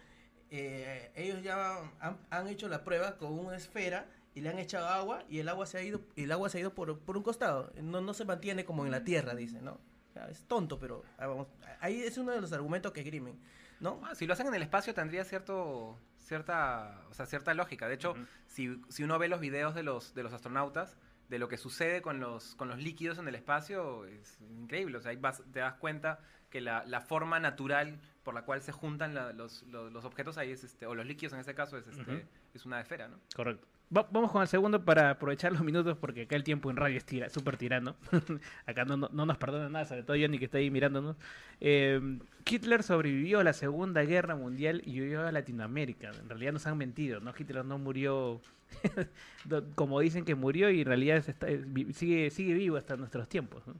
[0.52, 4.86] eh, ellos ya han, han hecho la prueba con una esfera y le han echado
[4.88, 7.22] agua y el agua se ha ido, el agua se ha ido por, por un
[7.22, 9.72] costado, no, no se mantiene como en la tierra, dice, ¿no?
[9.72, 11.46] O sea, es tonto, pero ah, vamos,
[11.80, 13.38] ahí es uno de los argumentos que grimen,
[13.80, 14.00] ¿no?
[14.04, 17.88] Ah, si lo hacen en el espacio tendría cierto cierta o sea cierta lógica.
[17.88, 18.14] De hecho
[18.46, 20.96] si, si uno ve los videos de los de los astronautas
[21.28, 24.98] de lo que sucede con los con los líquidos en el espacio es increíble.
[24.98, 26.20] O sea ahí vas- te das cuenta
[26.52, 30.38] que la, la forma natural por la cual se juntan la- los, los, los objetos
[30.38, 33.16] ahí es este o los líquidos en este caso es este es una esfera no
[33.34, 33.66] Correcto.
[33.94, 36.96] Va- vamos con el segundo para aprovechar los minutos porque acá el tiempo en radio
[36.96, 37.94] es tira, súper tirano.
[38.66, 41.16] acá no, no, no nos perdona nada, sobre todo Johnny que está ahí mirándonos.
[41.60, 42.00] Eh,
[42.48, 46.10] Hitler sobrevivió a la Segunda Guerra Mundial y vivió a Latinoamérica.
[46.10, 47.34] En realidad nos han mentido, ¿no?
[47.38, 48.40] Hitler no murió
[49.74, 53.66] como dicen que murió y en realidad está- vi- sigue, sigue vivo hasta nuestros tiempos.
[53.66, 53.74] ¿no?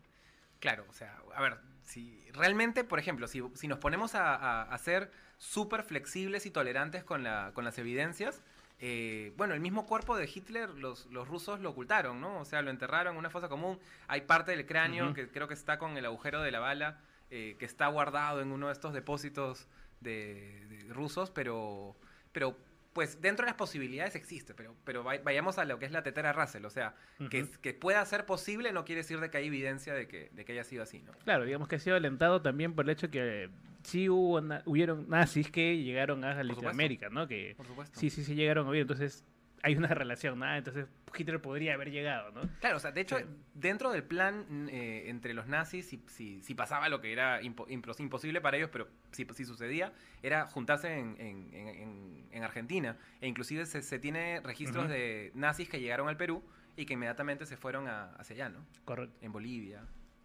[0.60, 4.62] Claro, o sea, a ver, si realmente, por ejemplo, si, si nos ponemos a, a-
[4.62, 8.42] a ser súper flexibles y tolerantes con, la, con las evidencias,
[8.84, 12.40] eh, bueno, el mismo cuerpo de Hitler, los, los rusos lo ocultaron, ¿no?
[12.40, 13.78] O sea, lo enterraron en una fosa común.
[14.08, 16.98] Hay parte del cráneo que creo que está con el agujero de la bala,
[17.30, 19.68] eh, que está guardado en uno de estos depósitos
[20.00, 21.94] de, de rusos, pero,
[22.32, 22.56] pero
[22.92, 26.02] pues dentro de las posibilidades existe, pero, pero vay- vayamos a lo que es la
[26.02, 26.94] tetera Russell, o sea,
[27.30, 30.44] que, que pueda ser posible no quiere decir de que hay evidencia de que, de
[30.44, 31.12] que haya sido así, ¿no?
[31.24, 33.48] Claro, digamos que ha sido alentado también por el hecho que
[33.82, 36.42] sí hubo na- hubieron nazis que llegaron a.
[36.44, 37.26] Latinoamérica, ¿no?
[37.26, 37.98] Que Por supuesto.
[37.98, 38.82] sí, sí, sí llegaron a vivir.
[38.82, 39.24] Entonces,
[39.62, 40.54] hay una relación, ¿no?
[40.54, 42.42] Entonces Hitler podría haber llegado, ¿no?
[42.60, 43.16] Claro, o sea, de hecho,
[43.54, 47.40] dentro del plan mm, eh, entre los nazis, si, si, si pasaba lo que era
[47.42, 52.28] impo- impos- imposible para ellos, pero si, si sucedía, era juntarse en, en- en- en-
[52.32, 52.96] en Argentina.
[53.20, 56.42] E inclusive se, se tiene registros de nazis que llegaron al Perú
[56.76, 58.66] y que inmediatamente se fueron a- hacia allá, ¿no?
[58.84, 59.16] Correcto.
[59.20, 59.84] En Bolivia.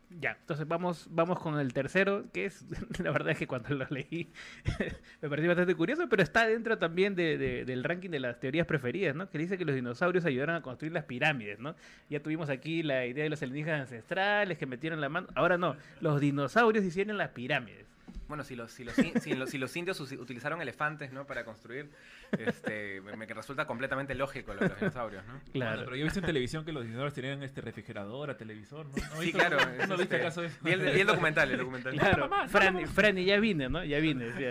[0.09, 2.65] Ya, entonces vamos, vamos con el tercero, que es,
[3.03, 4.31] la verdad es que cuando lo leí
[5.21, 8.65] me pareció bastante curioso, pero está dentro también de- de- del ranking de las teorías
[8.65, 9.29] preferidas, ¿no?
[9.29, 11.75] Que dice que los dinosaurios ayudaron a construir las pirámides, ¿no?
[12.09, 15.75] Ya tuvimos aquí la idea de los alienígenas ancestrales que metieron la mano, ahora no,
[15.99, 17.85] los dinosaurios hicieron las pirámides.
[18.27, 21.25] Bueno, si los, si los, in- si los, si los indios utilizaron elefantes, ¿no?
[21.25, 21.89] Para construir,
[22.37, 25.39] este, me, me resulta completamente lógico lo de los dinosaurios, ¿no?
[25.53, 28.93] Bueno, pero yo he visto en televisión que los dinosaurios tenían este refrigeradora, televisor, ¿no?
[29.15, 30.57] ¿No Sí, claro, ¿No, es no viste este- acaso eso?
[30.61, 31.93] vi el- vi el documental, el documental.
[31.93, 33.83] Claro, Mamá, Fran, Fran, ya vine, ¿no?
[33.85, 34.31] Ya vine.
[34.35, 34.43] sí.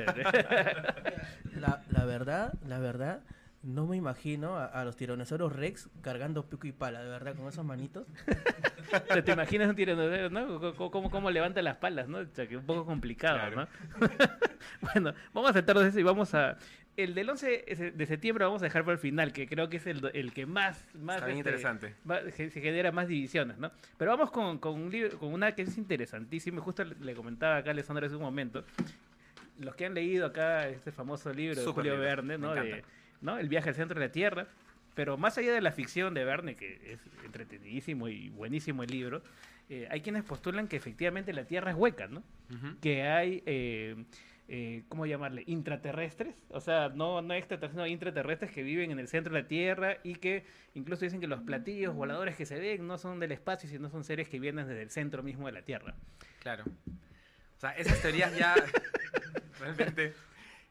[1.61, 3.21] La, la verdad, la verdad,
[3.67, 7.49] no me imagino a, a los tiranosaurios Rex cargando pico y pala, de verdad, con
[7.49, 8.07] esas manitos.
[9.09, 10.61] Sea, ¿Te imaginas un tiranosaurio, no?
[10.77, 12.19] ¿Cómo, cómo, cómo levanta las palas, no?
[12.19, 13.69] O sea, que es un poco complicado, ¿no?
[14.81, 16.57] bueno, vamos a saltarnos eso y vamos a...
[16.97, 19.77] El del 11 ese- de septiembre vamos a dejar para el final, que creo que
[19.79, 20.87] es el, el que más...
[20.95, 21.95] más Está bien este, interesante.
[22.09, 23.71] va- se genera más divisiones, ¿no?
[23.99, 26.63] Pero vamos con, con un libro, con una que es interesantísima.
[26.63, 28.65] Justo le, le comentaba acá a Alessandra hace un momento.
[29.59, 32.55] Los que han leído acá este famoso libro de Julio libro, Verne, ¿no?
[32.55, 32.85] De,
[33.21, 33.39] ¿no?
[33.39, 34.49] El viaje al centro de la Tierra.
[34.95, 39.23] Pero más allá de la ficción de Verne, que es entretenidísimo y buenísimo el libro,
[39.69, 42.23] eh, hay quienes postulan que efectivamente la Tierra es hueca, ¿no?
[42.81, 44.07] Que hay, eh,
[44.49, 45.43] eh, ¿cómo llamarle?
[45.47, 49.49] Intraterrestres, o sea, no, no extraterrestres, sino intraterrestres que viven en el centro de la
[49.49, 53.33] Tierra y que incluso dicen que los platillos voladores que se ven no son del
[53.33, 55.95] espacio, sino son seres que vienen desde el centro mismo de la Tierra.
[56.41, 56.65] Claro.
[56.65, 58.55] O sea, esas teorías ya
[59.61, 60.15] realmente...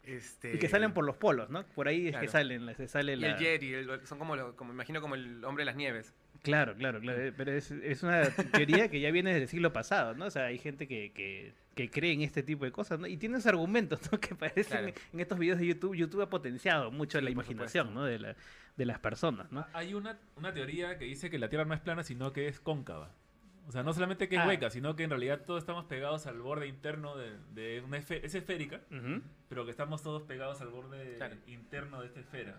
[0.06, 0.54] Este...
[0.54, 1.64] Y que salen por los polos, ¿no?
[1.74, 3.28] Por ahí es que salen, se sale Y la...
[3.32, 6.14] el Jerry, el- son como, lo- como imagino como el hombre de las nieves.
[6.42, 7.20] Claro, claro, claro.
[7.20, 10.26] eh, Pero es, es una teoría que ya viene desde el siglo pasado, ¿no?
[10.26, 13.08] O sea, hay gente que, que, que cree en este tipo de cosas, ¿no?
[13.08, 14.20] Y tiene esos argumentos, ¿no?
[14.20, 14.92] Que parecen Claro.
[15.12, 15.96] en estos videos de YouTube.
[15.96, 18.04] YouTube ha potenciado mucho la imaginación, ¿no?
[18.04, 18.36] De, la,
[18.76, 19.66] de las personas, ¿no?
[19.72, 22.60] Hay una, una teoría que dice que la Tierra no es plana, sino que es
[22.60, 23.10] cóncava.
[23.68, 24.46] O sea, no solamente que es Ah.
[24.46, 28.24] hueca, sino que en realidad todos estamos pegados al borde interno de, de una esfera.
[28.24, 28.80] Es esférica,
[29.48, 32.54] pero que estamos todos pegados al borde interno de esta esfera.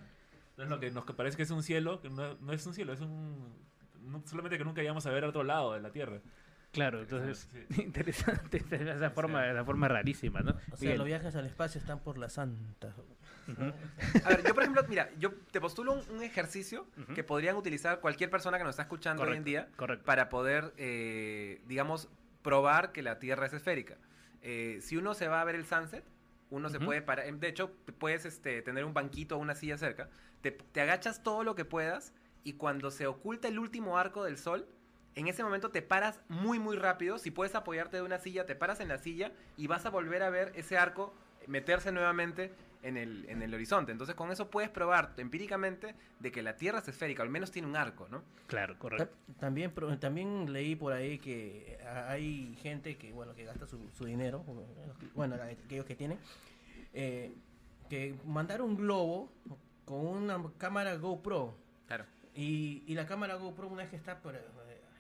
[0.52, 2.92] Entonces lo que nos parece que es un cielo, que no, no es un cielo,
[2.94, 3.54] es un...
[4.02, 6.20] no- solamente que nunca llegamos a ver otro lado de la Tierra.
[6.72, 10.52] Claro, entonces, interesante esa forma, esa forma rarísima, ¿no?
[10.52, 10.98] O sea, Miguel.
[10.98, 12.94] los viajes al espacio están por la santa.
[14.24, 18.00] A ver, yo por ejemplo, mira, yo te postulo un, un ejercicio que podrían utilizar
[18.00, 20.06] cualquier persona que nos está escuchando hoy en Correcto, día correcto.
[20.06, 22.10] para poder, eh, digamos,
[22.42, 23.98] probar que la Tierra es esférica.
[24.42, 26.04] Eh, si uno se va a ver el sunset,
[26.50, 26.86] uno se Ujú.
[26.86, 30.10] puede parar, de hecho, puedes este, tener un banquito o una silla cerca,
[30.42, 34.38] te, te agachas todo lo que puedas y cuando se oculta el último arco del
[34.38, 34.68] sol,
[35.16, 38.56] en ese momento te paras muy muy rápido, si puedes apoyarte de una silla, te
[38.56, 41.14] paras en la silla y vas a volver a ver ese arco
[41.48, 42.54] meterse nuevamente
[42.88, 43.92] en el, en el horizonte.
[43.92, 47.68] Entonces con eso puedes probar empíricamente de que la Tierra es esférica, al menos tiene
[47.68, 48.24] un arco, ¿no?
[48.48, 53.90] Claro, Ta- También, también leí por ahí que hay gente que, bueno, que gasta su,
[53.98, 54.44] su dinero,
[55.14, 56.18] bueno, aquellos que tienen,
[56.94, 57.34] eh,
[57.90, 59.32] que mandar un globo
[59.86, 61.56] con una cámara GoPro.
[61.88, 62.06] Claro.
[62.36, 64.42] Y, y la cámara GoPro, una vez que está por, eh,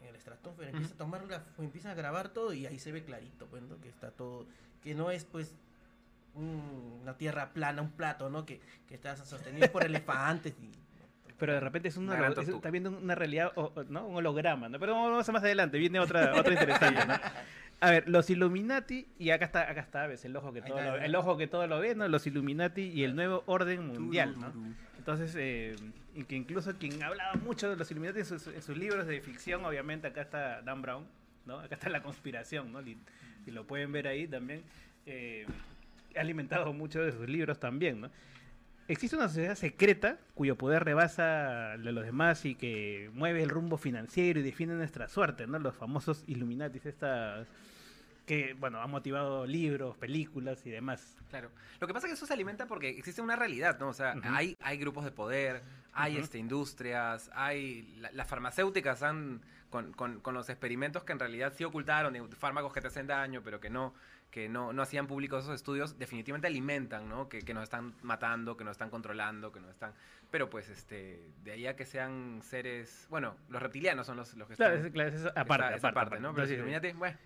[0.01, 3.03] en el estratosfera, empieza a tomar la- empieza a grabar todo y ahí se ve
[3.03, 3.79] clarito, pues, ¿no?
[3.81, 4.45] Que está todo,
[4.83, 5.53] que no es, pues,
[6.37, 8.45] un- una tierra plana, un plato, ¿no?
[8.45, 10.71] Que, que está sostenido por elefantes y...
[11.39, 14.07] Pero de repente es un Una es- está viendo una realidad, o- o- ¿no?
[14.07, 14.79] Un holograma, ¿no?
[14.79, 17.13] Pero vamos a más adelante, viene otra, otra interesante, ¿no?
[17.79, 20.97] A ver, los Illuminati, y acá está, acá está, ves, el ojo que todo, está,
[20.97, 22.07] lo, el ojo que todo lo ve, ¿no?
[22.07, 24.51] Los Illuminati y el nuevo orden mundial, ¿no?
[24.97, 25.75] Entonces, eh,
[26.15, 29.21] y que incluso quien hablaba mucho de los Illuminati en sus, en sus libros de
[29.21, 31.05] ficción, obviamente acá está Dan Brown,
[31.45, 31.59] ¿no?
[31.59, 32.81] Acá está la conspiración, ¿no?
[32.81, 32.97] Y,
[33.45, 34.63] y lo pueden ver ahí también.
[35.05, 35.45] eh,
[36.19, 38.09] alimentado mucho de sus libros también, ¿no?
[38.89, 43.49] Existe una sociedad secreta cuyo poder rebasa el de los demás y que mueve el
[43.49, 45.59] rumbo financiero y define nuestra suerte, ¿no?
[45.59, 47.45] Los famosos Illuminatis, esta
[48.25, 51.15] que, bueno, ha motivado libros, películas y demás.
[51.29, 51.49] Claro.
[51.79, 53.87] Lo que pasa es que eso se alimenta porque existe una realidad, ¿no?
[53.89, 54.27] O sea, Ujú.
[54.29, 55.61] hay, hay grupos de poder,
[55.93, 56.23] hay Ujú.
[56.23, 57.83] este, industrias, hay...
[57.99, 59.41] la- las farmacéuticas han...
[59.69, 63.41] Con, con- con los experimentos que en realidad sí ocultaron, fármacos que te hacen daño,
[63.43, 63.93] pero que no
[64.31, 67.29] que no, no hacían públicos esos estudios, definitivamente alimentan, ¿no?
[67.29, 69.93] Que, que nos están matando, que nos están controlando, que nos están...
[70.29, 73.07] Pero pues, este, de ahí a que sean seres...
[73.09, 74.87] Bueno, los reptilianos son los, los que Claro, están...
[74.87, 76.19] es- claro, es aparte, aparte, parte, aparte.
[76.19, 76.33] ¿no?
[76.33, 76.59] Pero Sí, si sí.
[76.59, 77.17] Illuminati, bueno,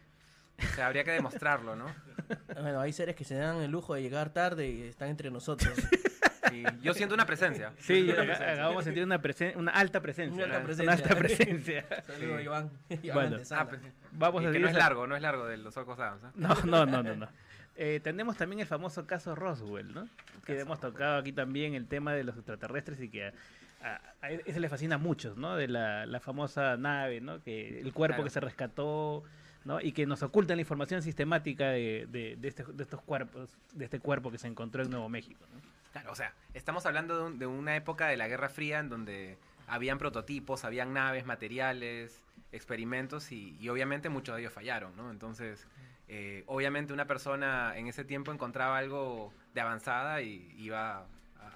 [0.59, 1.87] o sea, habría que demostrarlo, ¿no?
[2.61, 5.73] Bueno, hay seres que se dan el lujo de llegar tarde y están entre nosotros.
[6.51, 7.73] Sí, yo siento una presencia.
[7.79, 8.53] Sí, una presencia.
[8.53, 10.45] acá vamos a sentir una, presen- una alta presencia.
[10.45, 10.93] Una alta presencia.
[10.93, 11.85] alta presencia.
[12.07, 12.43] Saludos, Sí.
[12.43, 12.69] Iván.
[12.89, 13.61] Iván Bueno, Antesala.
[13.61, 15.97] Ah, pues vamos Y a que no es largo, no es largo de los ojos
[15.97, 16.21] dados.
[16.23, 16.27] ¿eh?
[16.35, 17.15] No, no, no, no.
[17.15, 17.27] no.
[17.77, 20.07] Eh, tenemos también el famoso caso Roswell, ¿no?
[20.45, 23.33] Que hemos tocado aquí también el tema de los extraterrestres y que a,
[23.81, 25.55] a- a ese le fascina a muchos, ¿no?
[25.55, 27.41] De la, la famosa nave, ¿no?
[27.41, 28.23] Que el cuerpo Claro.
[28.25, 29.23] que se rescató,
[29.63, 29.79] ¿no?
[29.79, 33.85] Y que nos ocultan la información sistemática de, de, de este- de estos cuerpos, de
[33.85, 35.61] este cuerpo que se encontró en Nuevo México, ¿no?
[35.91, 38.89] Claro, o sea, estamos hablando de, un- de una época de la Guerra Fría en
[38.89, 45.11] donde habían prototipos, habían naves, materiales, experimentos y, y obviamente muchos de ellos fallaron, ¿no?
[45.11, 45.67] Entonces,
[46.07, 51.05] eh, obviamente una persona en ese tiempo encontraba algo de avanzada y iba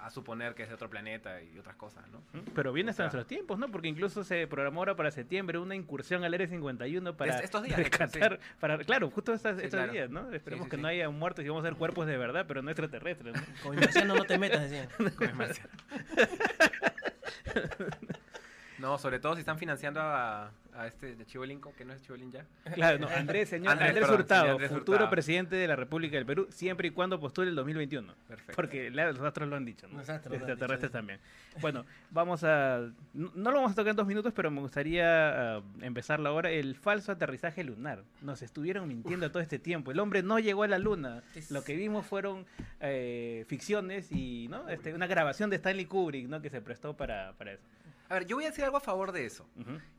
[0.06, 2.22] a, suponer que es de otro planeta y otras cosas, ¿no?
[2.54, 3.70] Pero viene hasta O sea, nuestros tiempos, ¿no?
[3.70, 7.62] Porque incluso se programó ahora para septiembre una incursión al Área 51 para Es- estos
[7.62, 9.92] días, rescatar, para, claro, justo estas- Sí, estos claro.
[9.92, 10.30] días, ¿no?
[10.32, 10.82] Esperemos sí, que sí.
[10.82, 13.42] no haya muertos y vamos a ver cuerpos de verdad, pero no extraterrestres, ¿no?
[13.62, 14.88] Con el marciano no te metas, decían.
[15.16, 15.70] Con el marciano.
[18.78, 22.30] No, sobre todo si están financiando a, a este de Chibolín, que no es Chibolín
[22.30, 22.44] ya.
[22.74, 25.10] Claro, no, Andrés, señor Andrés, perdón, Hurtado, señor Andrés futuro Hurtado.
[25.10, 28.14] presidente de la República del Perú, siempre y cuando postule el 2021.
[28.28, 28.52] Perfecto.
[28.54, 29.98] Porque la- los astros lo han dicho, ¿no?
[29.98, 31.18] Los astros Extraterrestres también.
[31.60, 32.80] Bueno, vamos a...
[33.14, 36.50] No no lo vamos a tocar en dos minutos, pero me gustaría ah, empezarlo ahora.
[36.50, 38.02] El falso aterrizaje lunar.
[38.20, 39.90] Nos estuvieron mintiendo todo este tiempo.
[39.90, 41.22] El hombre no llegó a la luna.
[41.50, 42.44] Lo que vimos fueron
[42.80, 44.68] eh, ficciones y ¿no?
[44.68, 46.42] este, una grabación de Stanley Kubrick, ¿no?
[46.42, 47.64] Que se prestó para, para eso.
[48.08, 49.48] A ver, yo voy a decir algo a favor de eso.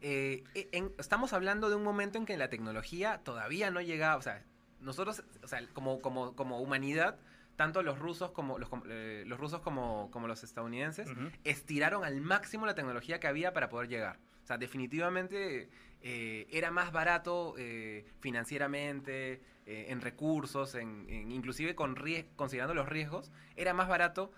[0.02, 4.16] Eh, e- en- estamos hablando de un momento en que la tecnología todavía no llegaba,
[4.18, 4.44] o sea,
[4.80, 7.20] nosotros, o sea, como, como, como humanidad,
[7.56, 11.10] tanto los rusos como los, eh, los rusos como, como los estadounidenses
[11.44, 14.20] estiraron al máximo la tecnología que había para poder llegar.
[14.44, 15.70] O sea, definitivamente
[16.02, 21.98] eh, era más barato eh, financieramente, en recursos, en, en- inclusive con
[22.38, 24.32] considerando los riesgos, era más barato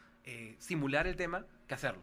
[0.60, 2.02] simular el tema que hacerlo.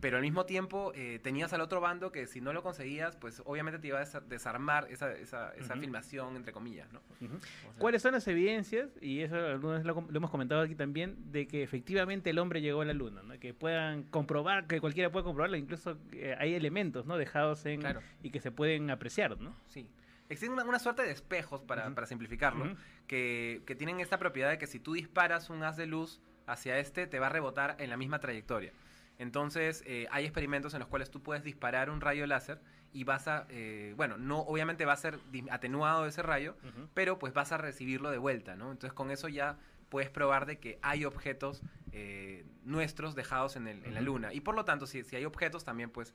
[0.00, 3.42] Pero al mismo tiempo eh, tenías al otro bando que si no lo conseguías, pues
[3.44, 7.00] obviamente te iba a desa- desarmar esa, esa, esa filmación, entre comillas, ¿no?
[7.20, 7.36] Ujú.
[7.36, 8.90] O sea, ¿Cuáles son las evidencias?
[9.00, 12.82] Y eso alguna vez lo, hemos comentado aquí también, de que efectivamente el hombre llegó
[12.82, 13.38] a la luna, ¿no?
[13.38, 17.16] Que puedan comprobar, que cualquiera pueda comprobarlo, incluso eh, hay elementos, ¿no?
[17.16, 17.80] Dejados en...
[17.80, 18.00] Claro.
[18.22, 19.54] y que se pueden apreciar, ¿no?
[19.66, 19.88] Sí.
[20.28, 22.74] Existe una, una suerte de espejos, para, para simplificarlo,
[23.06, 26.78] que, que tienen esta propiedad de que si tú disparas un haz de luz hacia
[26.78, 28.72] este, te va a rebotar en la misma trayectoria.
[29.18, 32.60] Entonces, eh, hay experimentos en los cuales tú puedes disparar un rayo láser
[32.92, 35.18] y vas a, eh, bueno, no, obviamente va a ser
[35.50, 36.56] atenuado ese rayo,
[36.94, 38.70] pero pues vas a recibirlo de vuelta, ¿no?
[38.72, 39.56] Entonces, con eso ya
[39.88, 44.32] puedes probar de que hay objetos eh, nuestros dejados en, el- en la luna.
[44.32, 46.12] Y por lo tanto, si, si hay objetos, también pues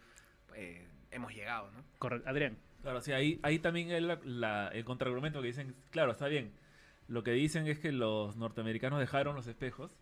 [0.56, 1.84] eh, hemos llegado, ¿no?
[2.00, 2.28] Correcto.
[2.30, 2.58] Adrián.
[2.82, 6.52] Claro, sí, ahí, ahí también es la- la- el contraargumento que dicen, claro, está bien.
[7.08, 9.96] Lo que dicen es que los norteamericanos dejaron los espejos,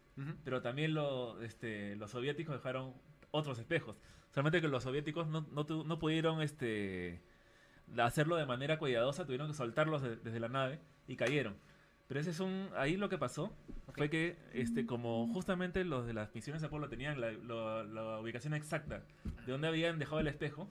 [0.43, 2.93] Pero también lo- este, los soviéticos dejaron
[3.31, 3.97] otros espejos.
[4.31, 7.21] Solamente que los soviéticos no, no, tu- no pudieron este,
[7.97, 11.55] hacerlo de manera cuidadosa, tuvieron que soltarlos de- desde la nave y cayeron.
[12.07, 12.69] Pero ese es un...
[12.77, 13.53] Ahí lo que pasó
[13.93, 19.03] fue que este, como justamente los de las misiones Apolo tenían la, ubicación exacta
[19.45, 20.69] de donde habían dejado el espejo,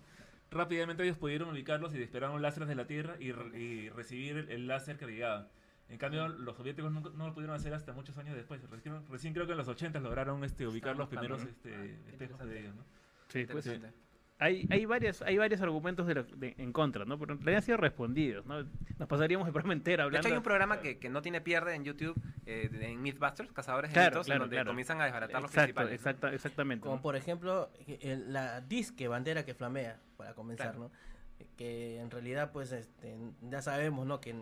[0.51, 4.51] rápidamente ellos pudieron ubicarlos y dispararon láseres de la Tierra y, re- y recibir el,
[4.51, 5.49] el láser que llegaba.
[5.89, 8.61] En cambio, los soviéticos no, no lo pudieron hacer hasta muchos años después.
[8.71, 11.49] Recién, recién creo que en los 80 lograron este, ubicar los primeros ¿no?
[11.49, 12.75] este, espejos de ellos.
[12.75, 12.83] ¿no?
[13.29, 13.97] Sí, pues, Interesante.
[14.41, 17.19] hay, hay, varias, hay varios argumentos de lo- de- en contra, ¿no?
[17.21, 18.65] Pero realidad han sido respondidos, ¿no?
[18.99, 20.27] Nos pasaríamos el programa entero De hablando...
[20.27, 23.53] hecho, hay un programa que, que no tiene pierde en YouTube, eh, de- en Mythbusters,
[23.53, 24.71] Cazadores de Claro, Mitos, claro, en donde claro.
[24.71, 25.91] comienzan a desbaratar los Exacto, principales.
[26.05, 26.11] ¿no?
[26.11, 26.83] exacta- exactamente.
[26.83, 27.03] Como ¿no?
[27.03, 27.71] por ejemplo,
[28.01, 30.91] el- la disque bandera que flamea, para comenzar, Claro.
[30.91, 31.47] ¿no?
[31.57, 34.21] Que en realidad, pues, este, ya sabemos, ¿no?
[34.21, 34.35] Que,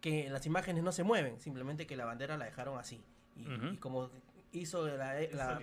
[0.00, 3.00] que las imágenes no se mueven, simplemente que la bandera la dejaron así.
[3.36, 4.10] Y, y como
[4.52, 5.60] hizo la, la-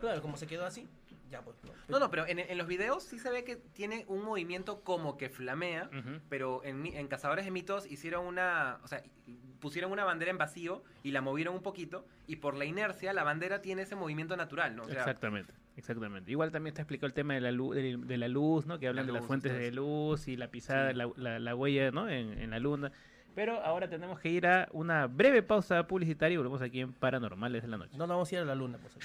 [0.00, 0.86] Claro, como se quedó así,
[1.30, 1.56] ya pues.
[1.64, 1.72] no.
[1.88, 5.16] No, no, pero en, en los videos sí se ve que tiene un movimiento como
[5.16, 5.90] que flamea,
[6.28, 9.02] pero en, mi- en Cazadores de Mitos hicieron una, o sea,
[9.60, 13.24] pusieron una bandera en vacío y la movieron un poquito y por la inercia la
[13.24, 14.84] bandera tiene ese movimiento natural, ¿no?
[14.84, 16.30] O sea, Exactamente, exactamente.
[16.30, 18.78] Igual también te explicó el tema de la luz, de, de la luz, ¿no?
[18.78, 20.96] Que hablan La de las fuentes de luz y la pisada, Sí.
[20.96, 22.08] la, la- la huella, ¿no?
[22.08, 22.92] En, en la luna.
[23.38, 27.62] Pero ahora tenemos que ir a una breve pausa publicitaria y volvemos aquí en Paranormales
[27.62, 27.92] de la Noche.
[27.96, 28.98] No nos vamos a ir a la luna, pues.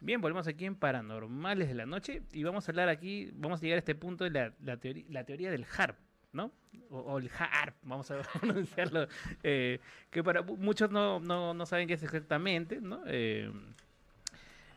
[0.00, 3.62] Bien, volvemos aquí en Paranormales de la Noche y vamos a hablar aquí, vamos a
[3.62, 5.98] llegar a este punto de la, la, teoría, la teoría del HARP,
[6.32, 6.50] ¿no?
[6.90, 9.06] O, o el HARP, vamos a pronunciarlo,
[9.42, 9.78] eh,
[10.10, 13.00] que para mu- muchos no, no, no saben qué es exactamente, ¿no?
[13.06, 13.50] Eh,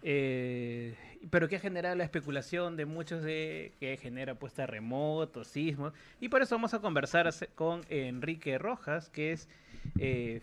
[0.01, 0.95] eh,
[1.29, 6.27] pero que ha generado la especulación de muchos de que genera pues terremotos, sismos, y
[6.29, 9.47] por eso vamos a conversar con Enrique Rojas, que es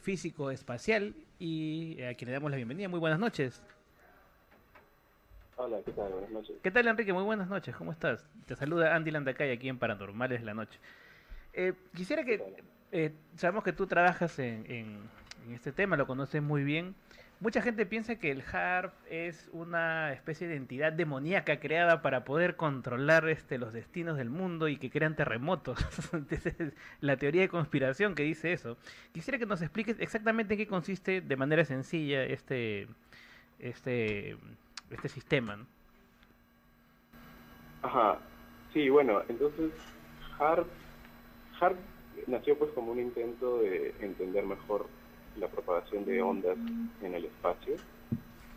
[0.00, 2.88] físico espacial y a quien le damos la bienvenida.
[2.88, 3.62] Muy buenas noches.
[5.62, 6.10] Hola, ¿qué tal?
[6.10, 6.56] Buenas noches.
[6.62, 7.12] ¿Qué tal, Enrique?
[7.12, 7.76] Muy buenas noches.
[7.76, 8.26] ¿Cómo estás?
[8.46, 10.78] Te saluda Andy Landacay aquí en Paranormales de la Noche.
[11.52, 12.42] Eh, quisiera que...
[12.92, 14.98] eh, sabemos que tú trabajas en, en-
[15.46, 16.94] en este tema, lo conoces muy bien.
[17.40, 22.56] Mucha gente piensa que el HARP es una especie de entidad demoníaca creada para poder
[22.56, 25.78] controlar este, los destinos del mundo y que crean terremotos.
[26.30, 28.78] Esa es la teoría de conspiración que dice eso.
[29.12, 32.88] Quisiera que nos expliques exactamente en qué consiste de manera sencilla este,
[33.58, 34.36] este,
[34.90, 35.56] este sistema.
[35.56, 35.66] ¿no?
[37.82, 38.22] Ajá,
[38.72, 39.72] sí, bueno, entonces
[40.38, 40.72] HARP,
[41.60, 41.78] HARP
[42.28, 44.90] nació pues como un intento de entender mejor
[45.36, 46.58] la propagación de ondas
[47.00, 47.80] en el espacio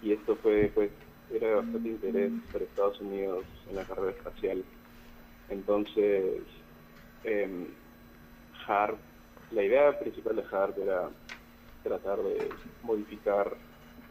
[0.02, 0.92] y esto fue pues
[1.30, 4.66] era de bastante interés para Estados Unidos en la carrera espacial.
[5.50, 6.48] Entonces,
[8.68, 9.02] HARP,
[9.52, 11.12] la idea principal de HARP era
[11.84, 13.58] tratar de modificar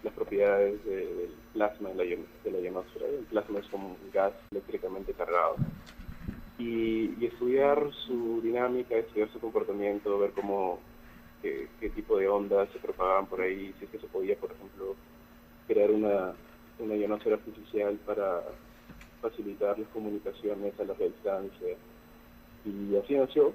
[0.03, 2.05] las propiedades de- del plasma de la,
[2.45, 3.07] de la ionosfera.
[3.07, 5.59] El plasma es como un gas eléctricamente cargado.
[6.59, 10.81] Y, estudiar su dinámica, estudiar su comportamiento, ver cómo,
[11.41, 14.97] qué, tipo de ondas se propagaban por ahí, si es que se podía, por ejemplo,
[15.67, 16.35] crear una,
[16.79, 18.43] una ionosfera artificial para
[19.21, 21.77] facilitar las comunicaciones a larga distancia.
[22.65, 23.55] Y así nació,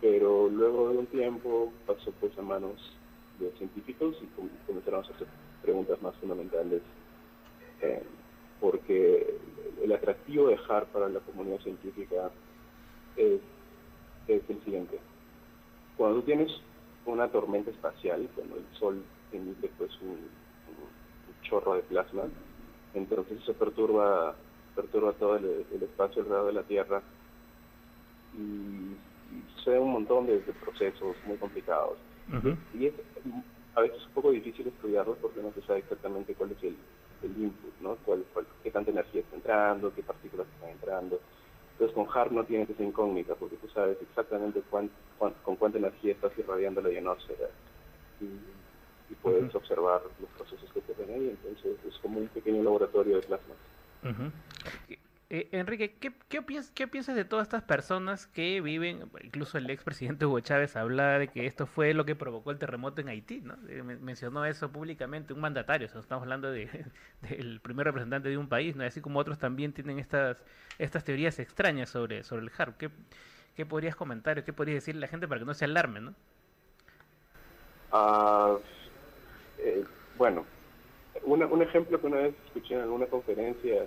[0.00, 2.80] pero luego de un tiempo pasó pues a manos
[3.38, 5.26] de científicos y com- comenzaron a hacer
[5.62, 6.82] preguntas más fundamentales,
[7.82, 8.02] eh,
[8.60, 9.36] porque
[9.82, 12.30] el atractivo de HARP para la comunidad científica
[13.16, 13.40] es,
[14.26, 14.98] es el siguiente.
[15.96, 16.50] Cuando tú tienes
[17.06, 19.02] una tormenta espacial, cuando el Sol
[19.32, 22.24] emite pues un, un chorro de plasma,
[22.94, 24.34] entonces se perturba,
[24.74, 27.02] perturba todo el, el espacio alrededor de la Tierra
[28.34, 31.98] y, y sucede un montón de, de procesos muy complicados.
[32.74, 32.94] Y es
[33.74, 36.76] a veces un poco difícil estudiarlos porque no se sabe exactamente cuál es el,
[37.22, 37.98] el input, ¿no?
[37.98, 41.22] Cuál, cuál- qué tanta energía está entrando, qué partículas están entrando.
[41.72, 45.78] Entonces con HARP no tienes esa incógnita porque tú sabes exactamente cuán- cuán- con cuánta
[45.78, 47.50] energía estás irradiando la ionosfera
[48.20, 48.40] y,
[49.08, 51.30] y puedes observar los procesos que ocurren ahí.
[51.30, 53.56] Entonces es como un pequeño laboratorio de plasma.
[54.04, 54.32] Ujú.
[55.30, 60.24] Eh, Enrique, ¿qué, piensas, ¿qué piensas de todas estas personas que viven, incluso el expresidente
[60.24, 63.54] Hugo Chávez hablaba de que esto fue lo que provocó el terremoto en Haití, ¿no?
[63.68, 66.70] Eh, men- mencionó eso públicamente, un mandatario, estamos hablando de,
[67.20, 68.84] del primer representante de un país, ¿no?
[68.84, 70.38] Así como otros también tienen estas,
[70.78, 72.76] estas teorías extrañas sobre, el HARP.
[72.78, 72.90] ¿Qué,
[73.54, 76.00] ¿Qué podrías comentar o qué podrías decirle a la gente para que no se alarme,
[76.00, 76.14] ¿no?
[77.90, 78.58] Ah,
[79.58, 80.46] eh, bueno,
[81.24, 83.86] una- un ejemplo que una vez escuché en alguna conferencia,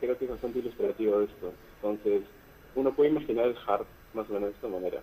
[0.00, 1.52] creo que es bastante ilustrativo esto.
[1.76, 2.22] Entonces,
[2.74, 5.00] uno puede imaginar el HARP más o menos de esta manera.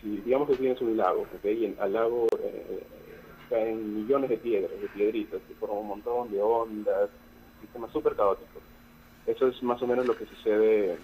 [0.00, 1.44] Si digamos que tienes un lago, ¿ok?
[1.44, 2.82] y en, al lago eh,
[3.50, 7.10] caen millones de piedras, de piedritas, que forman un montón de ondas,
[7.54, 8.60] un sistema súper caótico.
[9.26, 10.98] Eso es más o menos lo que sucede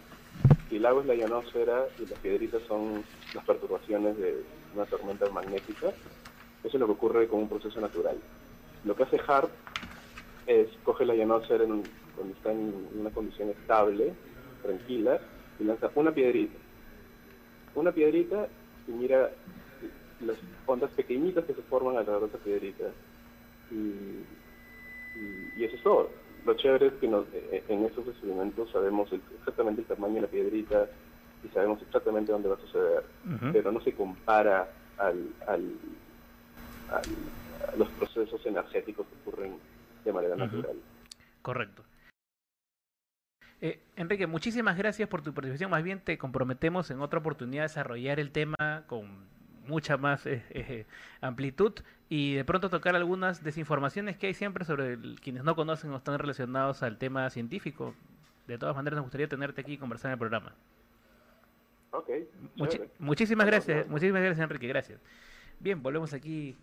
[0.68, 4.44] si el lago es la ionosfera y las piedritas son las perturbaciones de
[4.74, 8.16] una tormenta magnética, eso es lo que ocurre con un proceso natural.
[8.84, 9.50] Lo que hace HARP
[10.46, 11.82] es coge la ionosfera en
[12.14, 14.12] cuando está en una condición estable,
[14.62, 15.20] tranquila,
[15.58, 16.56] y lanza una piedrita.
[17.74, 18.48] Una piedrita
[18.86, 19.30] y mira
[20.20, 20.36] las
[20.66, 22.84] ondas pequeñitas que se forman alrededor de esa piedrita.
[23.70, 26.10] Y, y- y eso es todo.
[26.46, 30.20] Lo chévere es que nos- eh, en esos experimentos sabemos el- exactamente el tamaño de
[30.22, 30.88] la piedrita
[31.42, 33.04] y sabemos exactamente dónde va a suceder,
[33.52, 34.68] pero no se compara
[34.98, 35.72] al, al,
[36.90, 39.56] al- a los procesos energéticos que ocurren
[40.04, 40.76] de manera natural.
[41.42, 41.84] Correcto.
[43.60, 45.70] Eh, Enrique, muchísimas gracias por tu participación.
[45.70, 49.26] Más bien te comprometemos en otra oportunidad a desarrollar el tema con
[49.66, 50.84] mucha más eh, eh,
[51.22, 51.72] amplitud
[52.10, 55.96] y de pronto tocar algunas desinformaciones que hay siempre sobre el- quienes no conocen o
[55.96, 57.94] están relacionados al tema científico.
[58.46, 60.52] De todas maneras, nos gustaría tenerte aquí y conversar en el programa.
[61.92, 62.10] Ok.
[62.56, 64.66] Muchi- muchísimas gracias, muchísimas gracias, Enrique.
[64.68, 65.00] Gracias.
[65.60, 66.54] Bien, volvemos aquí.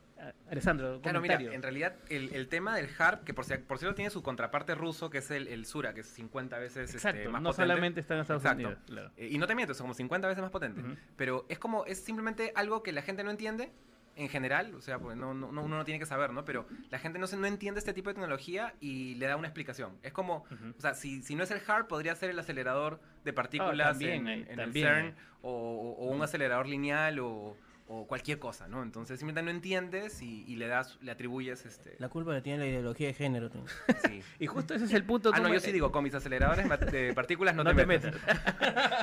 [0.49, 1.51] Alessandro, Claro, mira, comentario.
[1.51, 5.09] en realidad el, el tema del HARP, que por, por cierto tiene su contraparte ruso,
[5.09, 7.63] que es el, el Sura, que es 50 veces este, Exacto, más no potente.
[7.67, 8.63] solamente está en Estados Exacto.
[8.67, 9.11] Unidos, claro.
[9.17, 10.81] Eh, y no te miento, es como 50 veces más potente.
[11.15, 13.71] Pero es como, es simplemente algo que la gente no entiende
[14.17, 16.43] en general, o sea, pues no, no- no- uno no tiene que saber, ¿no?
[16.43, 19.47] Pero la gente no, se, no entiende este tipo de tecnología y le da una
[19.47, 19.97] explicación.
[20.03, 20.43] Es como,
[20.77, 24.27] o sea, si, si no es el HARP, podría ser el acelerador de partículas también
[24.27, 27.55] en, en el CERN o, o- o un acelerador lineal o,
[27.93, 28.83] o cualquier cosa, ¿no?
[28.83, 31.95] Entonces simplemente no entiendes y, y le das, le atribuyes este...
[31.99, 33.49] La culpa la tiene la ideología de género.
[33.49, 33.59] tú.
[34.07, 34.23] Sí.
[34.39, 35.31] Y justo ese es el punto.
[35.33, 38.15] Ah, no, yo sí digo, con mis aceleradores de partículas no, No te, te metas.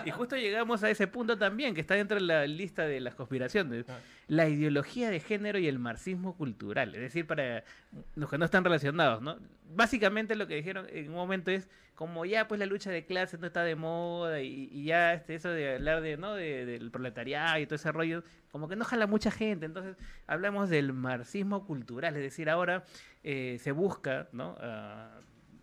[0.07, 3.15] y justo llegamos a ese punto también, que está dentro de la lista de las
[3.15, 3.85] conspiraciones.
[4.27, 6.95] La ideología de género y el marxismo cultural.
[6.95, 7.65] Es decir, para
[8.15, 9.37] los que no están relacionados, ¿no?
[9.75, 11.69] Básicamente lo que dijeron en un momento es,
[11.99, 15.35] como ya pues la lucha de clases no está de moda y, y ya este,
[15.35, 16.35] eso de hablar de, ¿no?
[16.35, 18.23] De- del proletariado y todo ese rollo,
[18.53, 19.67] como que no jala mucha gente.
[19.67, 19.97] Entonces
[20.29, 22.15] hablamos del marxismo cultural.
[22.17, 22.85] Es decir, ahora
[23.25, 24.57] eh, se busca, ¿no?
[24.61, 25.19] Ah,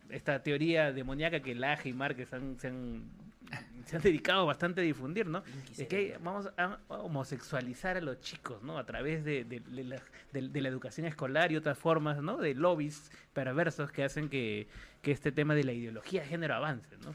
[0.09, 3.09] esta teoría demoníaca que Laje y Márquez han- se, han,
[3.85, 5.43] se han dedicado bastante a difundir, ¿no?
[5.77, 8.77] Es que vamos a homosexualizar a los chicos, ¿no?
[8.77, 10.01] A través de, de- de la,
[10.33, 12.37] de- de la educación escolar y otras formas, ¿no?
[12.37, 14.67] De lobbies perversos que hacen que,
[15.01, 17.11] que este tema de la ideología de género avance, ¿no?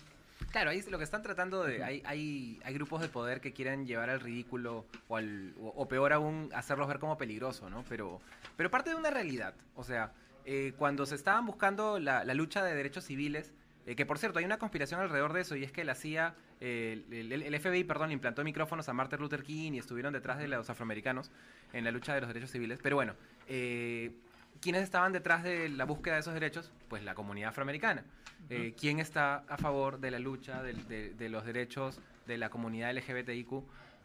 [0.52, 1.84] Claro, ahí es lo que están tratando de...
[1.84, 5.86] Hay, hay, hay grupos de poder que quieren llevar al ridículo o, al, o, o
[5.86, 7.84] peor aún, hacerlos ver como peligroso, ¿no?
[7.88, 8.20] Pero,
[8.56, 9.54] pero parte de una realidad.
[9.76, 10.12] O sea,
[10.46, 13.52] eh, cuando se estaban buscando la, la lucha de derechos civiles,
[13.90, 16.34] eh, que por cierto, hay una conspiración alrededor de eso y es que la CIA,
[16.60, 20.12] eh, el, el- el FBI, perdón, le implantó micrófonos a Martin Luther King y estuvieron
[20.12, 21.30] detrás de los afroamericanos
[21.72, 22.78] en la lucha de los derechos civiles.
[22.82, 23.14] Pero bueno,
[23.48, 24.12] eh,
[24.60, 26.72] ¿quiénes estaban detrás de la búsqueda de esos derechos?
[26.88, 28.04] Pues la comunidad afroamericana.
[28.48, 30.74] Eh, ¿Quién está a favor de la lucha de,
[31.14, 33.48] de los derechos de la comunidad LGBTIQ?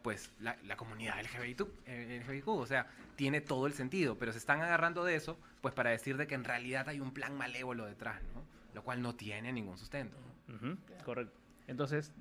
[0.01, 4.37] Pues la, la comunidad LGBTIQ, eh, LGBTIQ, o sea, tiene todo el sentido, pero se
[4.37, 7.85] están agarrando de eso pues para decir de que en realidad hay un plan malévolo
[7.87, 8.43] detrás, ¿no?
[8.75, 10.17] Lo cual no tiene ningún sustento.
[11.05, 11.39] Correcto.
[11.65, 12.11] Entonces,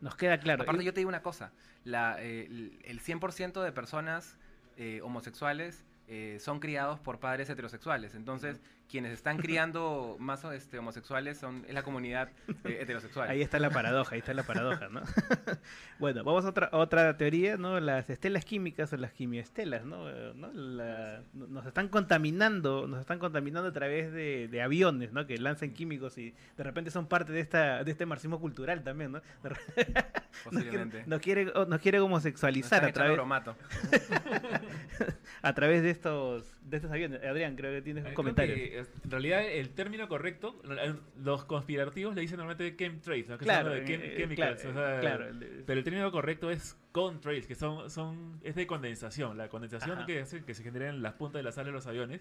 [0.00, 0.62] nos queda claro.
[0.62, 1.52] Aparte, yo te digo una cosa:
[1.84, 4.38] la, eh, el el 100% de personas
[4.78, 8.14] eh, homosexuales eh, son criados por padres heterosexuales.
[8.14, 12.28] Entonces, quienes están criando más este, homosexuales son es la comunidad
[12.64, 13.28] eh, heterosexual.
[13.28, 15.02] Ahí está la paradoja, ahí está la paradoja, ¿no?
[15.98, 17.80] bueno, vamos a otra, otra teoría, ¿no?
[17.80, 20.08] Las estelas químicas o las quimioestelas, ¿no?
[20.08, 20.52] Eh, ¿no?
[20.52, 25.26] La- nos están contaminando, nos están contaminando a través de, de aviones, ¿no?
[25.26, 29.12] Que lanzan químicos y de repente son parte de esta de este marxismo cultural también,
[29.12, 29.20] ¿no?
[30.44, 31.02] Posiblemente.
[31.06, 33.56] Nos quiere, o- nos quiere homosexualizar Nos a través, bromato.
[35.42, 37.22] a través de estos de estos aviones.
[37.22, 38.54] Adrián, creo que tienes un Creo comentario.
[38.54, 40.60] que, en realidad, el término correcto,
[41.22, 43.38] los conspirativos le dicen normalmente chemtrails, ¿no?
[43.38, 46.10] que Claro, son de chem- eh, chemicals, claro, o sea, claro, de- pero el término
[46.12, 49.36] correcto es contrails, que son, son es de condensación.
[49.38, 52.20] La condensación que hace que se generen las puntas de las alas de los aviones.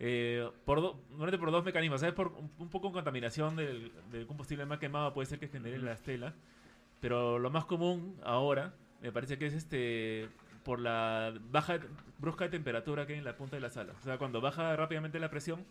[0.00, 2.14] eh, por do- normalmente por dos mecanismos, ¿sabes?
[2.16, 5.92] Por un, un poco contaminación del, del combustible más quemado puede ser que genere la
[5.92, 6.34] estela,
[7.00, 10.28] pero lo más común ahora me parece que es este
[10.64, 11.78] por la baja
[12.18, 13.96] brusca de temperatura que hay en la punta de las alas.
[14.00, 15.64] O sea, cuando baja rápidamente la presión,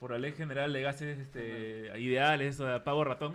[0.00, 3.34] por la ley general de gases este, ideales, o de apago ratón,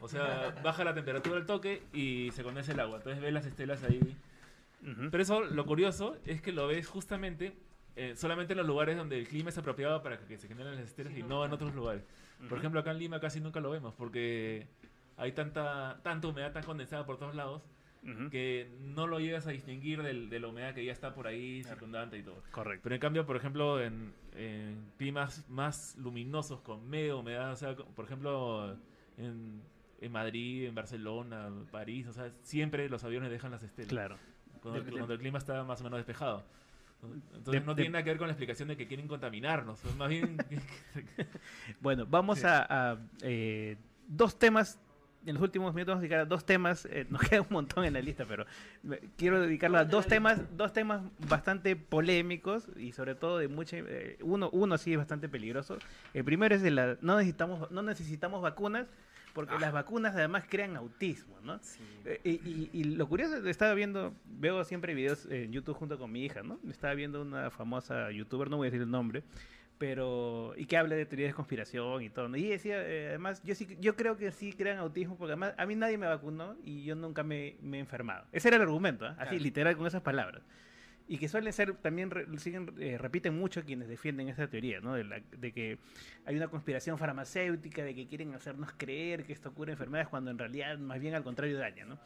[0.00, 2.96] o sea, baja la temperatura al toque y se condensa el agua.
[2.96, 4.00] Entonces ves las estelas ahí.
[5.10, 7.52] Pero eso, lo curioso es que lo ves justamente
[7.96, 10.84] eh, solamente en los lugares donde el clima es apropiado para que se generen las
[10.84, 12.04] estelas y no en otros lugares.
[12.48, 14.68] Por ejemplo, acá en Lima casi nunca lo vemos porque
[15.16, 17.60] hay tanta, tanta humedad tan condensada por todos lados
[18.30, 21.62] que no lo llegas a distinguir del- de la humedad que ya está por ahí
[21.64, 22.42] circundante y todo.
[22.50, 22.82] Correcto.
[22.84, 27.74] Pero en cambio, por ejemplo, en, en climas más luminosos con media humedad, o sea,
[27.76, 28.76] por ejemplo,
[29.16, 29.60] en,
[30.00, 33.88] en Madrid, en Barcelona, París, o sea, siempre los aviones dejan las estelas.
[33.90, 34.16] Claro.
[34.62, 36.44] Cuando, el- de- clima está más o menos despejado.
[37.32, 39.80] Entonces De- no de- tiene nada que ver con la explicación de que quieren contaminarnos.
[39.98, 40.36] Más bien
[41.80, 42.46] Bueno, vamos Sí.
[42.46, 43.76] a, a, eh,
[44.08, 44.80] dos temas.
[45.28, 46.86] En los últimos minutos vamos a dedicar a dos temas.
[46.90, 48.46] eh, nos queda un montón en la lista, pero
[49.16, 53.76] quiero dedicarlo a dos temas, dos temas bastante polémicos y sobre todo de mucha.
[53.78, 55.78] eh, uno, uno sí es bastante peligroso.
[56.14, 58.86] El primero es de la no necesitamos no necesitamos vacunas
[59.34, 61.60] porque las vacunas además crean autismo, ¿no?
[62.06, 66.10] Eh, y, y- y lo curioso, estaba viendo, veo siempre videos en YouTube junto con
[66.10, 66.58] mi hija, ¿no?
[66.70, 69.22] Estaba viendo una famosa youtuber, no voy a decir el nombre,
[69.78, 72.28] pero y que habla de teorías de conspiración y todo.
[72.28, 72.36] ¿no?
[72.36, 75.66] Y decía, eh, además, yo sí, yo creo que sí crean autismo porque además a
[75.66, 78.26] mí nadie me vacunó y yo nunca me, me he enfermado.
[78.32, 79.14] Ese era el argumento, ¿ah?
[79.18, 79.42] así Claro.
[79.42, 80.42] literal con esas palabras.
[81.10, 84.92] Y que suelen ser, también re- siguen, eh, repiten mucho quienes defienden esa teoría, ¿no?
[84.92, 85.78] De, la- de que
[86.26, 90.36] hay una conspiración farmacéutica, de que quieren hacernos creer que esto cura enfermedades cuando en
[90.38, 91.98] realidad más bien al contrario daña, ¿no?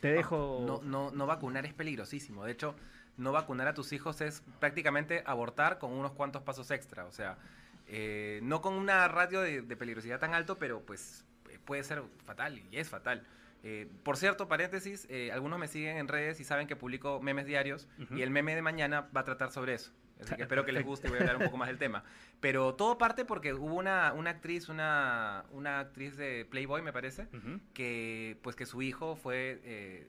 [0.00, 0.64] Te dejo...
[0.66, 2.44] No, no, no vacunar es peligrosísimo.
[2.44, 2.76] De hecho,
[3.16, 7.04] no vacunar a tus hijos es prácticamente abortar con unos cuantos pasos extra.
[7.06, 7.38] O sea,
[7.86, 12.02] eh, no con una radio de, de peligrosidad tan alto, pero pues eh, puede ser
[12.24, 13.26] fatal y es fatal.
[13.62, 17.46] Eh, por cierto, paréntesis, eh, algunos me siguen en redes y saben que publico memes
[17.46, 19.92] diarios y el meme de mañana va a tratar sobre eso.
[20.20, 22.04] Así que espero que les guste y voy a hablar un poco más del tema.
[22.40, 27.28] Pero todo parte porque hubo una, una actriz, una, una actriz de Playboy, me parece,
[27.74, 30.06] que pues que su hijo fue eh,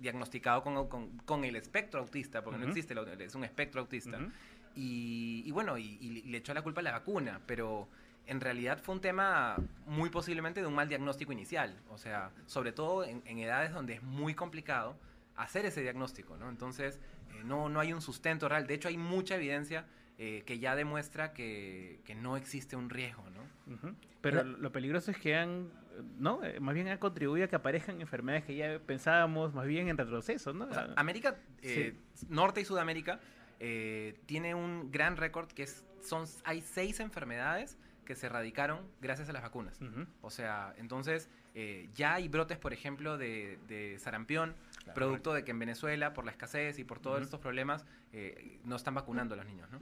[0.00, 2.70] diagnosticado con, con- con el espectro autista, porque no Ujú.
[2.72, 4.16] existe, el au- es un espectro autista.
[4.18, 4.30] Ujú.
[4.76, 7.88] y, y bueno, y, y le echó la culpa a la vacuna, pero
[8.26, 12.70] en realidad fue un tema muy posiblemente de un mal diagnóstico inicial, o sea, sobre
[12.72, 14.96] todo en, en edades donde es muy complicado
[15.36, 16.48] hacer ese diagnóstico, ¿no?
[16.48, 17.00] Entonces,
[17.34, 19.86] eh, no, no hay un sustento real, de hecho hay mucha evidencia
[20.18, 23.74] eh, que ya demuestra que, que no existe un riesgo, ¿no?
[23.74, 23.96] Ujú.
[24.20, 25.70] Pero lo peligroso es que han,
[26.18, 26.42] ¿no?
[26.44, 29.96] Eh, Más bien han contribuido a que aparezcan enfermedades que ya pensábamos más bien en
[29.96, 30.66] retroceso, ¿no?
[30.66, 31.94] O sea, América, eh,
[32.28, 33.20] Norte y Sudamérica,
[33.58, 39.28] eh, tiene un gran récord que es, son, hay seis enfermedades que se erradicaron gracias
[39.28, 39.78] a las vacunas.
[40.20, 44.54] O sea, entonces eh, ya hay brotes, por ejemplo, de, de sarampión,
[44.94, 48.74] producto de que en Venezuela, por la escasez y por todos estos problemas, eh, no
[48.76, 49.80] están vacunando a los niños, ¿no?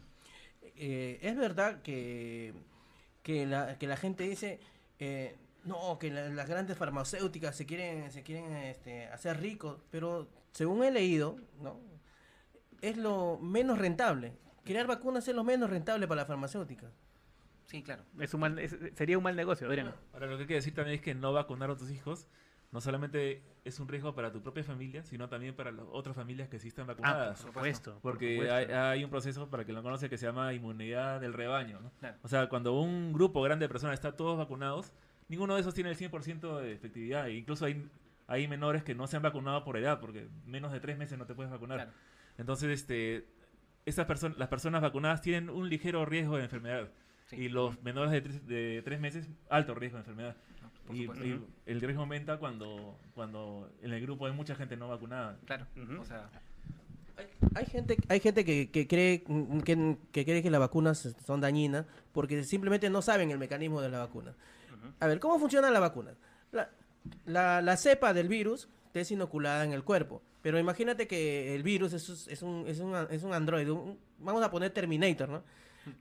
[0.77, 2.53] Eh, es verdad que,
[3.23, 4.61] que, la, que la gente dice,
[4.99, 10.29] eh, no, que la- las grandes farmacéuticas se quieren, se quieren este, hacer ricos, pero
[10.53, 11.81] según he leído, ¿no?
[12.81, 14.33] es lo menos rentable.
[14.65, 16.91] Crear vacunas es lo menos rentable para la farmacéutica.
[17.67, 18.05] Sí, claro.
[18.21, 19.93] Es un mal, es- sería un mal negocio, Adrián.
[20.13, 22.29] Ahora, lo que hay que decir también es que no vacunar a tus hijos
[22.71, 26.49] no solamente es un riesgo para tu propia familia, sino también para las otras familias
[26.51, 27.41] que sí están vacunadas.
[27.41, 28.55] Ah, por supuesto, por Porque supuesto.
[28.55, 31.81] Hay, hay un proceso, para que lo conoce, que se llama inmunidad del rebaño.
[31.81, 31.91] ¿no?
[31.99, 32.19] Claro.
[32.23, 34.93] O sea, cuando un grupo grande de personas está todos vacunados,
[35.29, 37.29] ninguno de esos tiene el 100% de efectividad.
[37.29, 37.89] E incluso hay,
[38.27, 41.27] hay menores que no se han vacunado por edad, porque menos de tres meses no
[41.27, 41.79] te puedes vacunar.
[41.79, 41.93] Claro.
[42.39, 43.27] Entonces, este,
[43.85, 46.89] estas personas, las personas vacunadas tienen un ligero riesgo de enfermedad.
[47.31, 50.37] Y los menores de tres, de tres meses, alto riesgo de enfermedad.
[50.87, 55.39] por y, el riesgo aumenta cuando, cuando en el grupo hay mucha gente no vacunada.
[55.45, 55.67] Claro,
[56.01, 56.31] o sea...
[57.57, 59.25] Hay gente, hay gente que, que cree
[59.65, 63.89] que, que cree que las vacunas son dañinas porque simplemente no saben el mecanismo de
[63.89, 64.37] la vacuna.
[65.01, 66.15] A ver, ¿cómo funciona la vacuna?
[66.53, 66.71] La,
[67.27, 70.23] la, la cepa del virus te es inoculada en el cuerpo.
[70.43, 73.71] Pero imagínate que el virus es, es un, es un, es un androide.
[73.71, 75.43] un- vamos a poner Terminator, ¿no?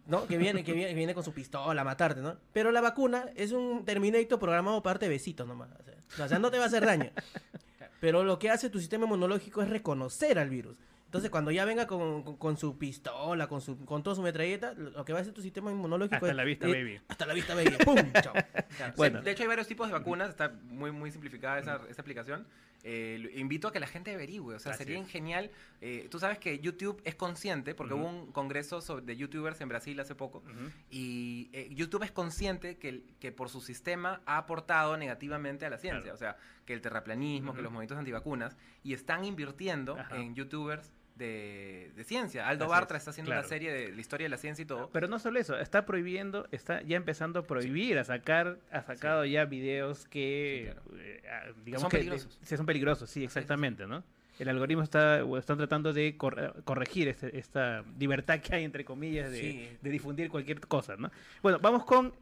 [0.05, 0.27] ¿No?
[0.27, 2.35] Que viene, que viene, viene con su pistola a matarte, ¿no?
[2.53, 5.69] Pero la vacuna es un Terminator programado para darte besitos nomás.
[5.79, 5.83] O
[6.15, 7.09] sea, o sea, no te va a hacer daño.
[7.99, 10.77] Pero lo que hace tu sistema inmunológico es reconocer al virus.
[11.07, 14.73] Entonces, cuando ya venga con, con- con su pistola, con su con toda su metralleta,
[14.73, 16.35] lo que va a hacer tu sistema inmunológico Hasta es...
[16.35, 17.01] la vista, eh, baby.
[17.07, 17.71] Hasta la vista, baby.
[17.83, 17.95] ¡Pum!
[18.21, 18.33] Chao.
[18.77, 19.19] Claro, Bueno.
[19.19, 22.45] sí, de hecho, hay varios tipos de vacunas, está muy, muy simplificada esa, esa aplicación.
[22.83, 25.51] Eh, invito a que la gente averigüe, o sea, sería genial.
[25.81, 29.67] eh, tú sabes que YouTube es consciente, porque hubo un congreso sobre- de YouTubers en
[29.69, 30.43] Brasil hace poco,
[30.89, 36.01] y eh, YouTube es consciente que, por su sistema ha aportado negativamente a la ciencia,
[36.01, 36.15] Claro.
[36.15, 40.15] o sea, que el terraplanismo, que los movimientos antivacunas, y están invirtiendo Ajá.
[40.17, 42.47] en YouTubers de, de ciencia.
[42.47, 43.41] Aldo Así Bartra es, está haciendo claro.
[43.41, 44.89] una serie de la historia de la ciencia y todo.
[44.91, 49.25] Pero no solo eso, está prohibiendo, está ya empezando a prohibir, a sacar, ha sacado
[49.25, 51.21] ya videos que, eh,
[51.65, 52.39] digamos Son que peligrosos.
[52.43, 54.03] sí, son peligrosos, sí, exactamente, ¿no?
[54.39, 59.31] El algoritmo está, están tratando de cor- corregir este- esta libertad que hay, entre comillas,
[59.31, 59.69] de, Sí.
[59.81, 61.09] de difundir cualquier cosa, ¿no?
[61.41, 62.13] Bueno, vamos con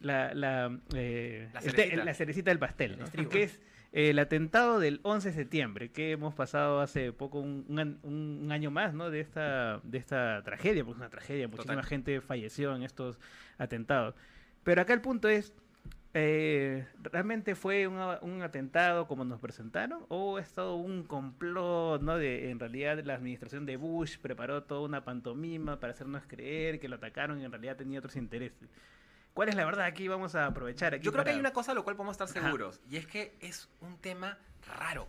[0.00, 2.04] la, la, eh, La el te- cerecita.
[2.04, 3.28] la cerecita del pastel, ¿no?
[3.28, 3.60] que es
[3.94, 7.64] el atentado del 11 de septiembre, que hemos pasado hace poco, un,
[8.02, 9.08] un un año más, ¿no?
[9.10, 11.88] De esta, de esta tragedia, porque es una tragedia, muchísima Total.
[11.88, 13.20] gente falleció en estos
[13.56, 14.16] atentados.
[14.64, 15.54] Pero acá el punto es,
[16.14, 20.04] eh, ¿realmente fue un, un atentado como nos presentaron?
[20.08, 22.16] ¿O es todo un complot, ¿no?
[22.18, 26.88] De, en realidad la administración de Bush preparó toda una pantomima para hacernos creer que
[26.88, 28.68] lo atacaron y en realidad tenía otros intereses.
[29.34, 29.84] ¿Cuál es la verdad?
[29.86, 30.94] Aquí vamos a aprovechar.
[30.94, 32.46] Aquí Yo creo que hay una cosa a lo cual podemos estar Ajá.
[32.46, 34.38] seguros, y es que es un tema
[34.78, 35.08] raro.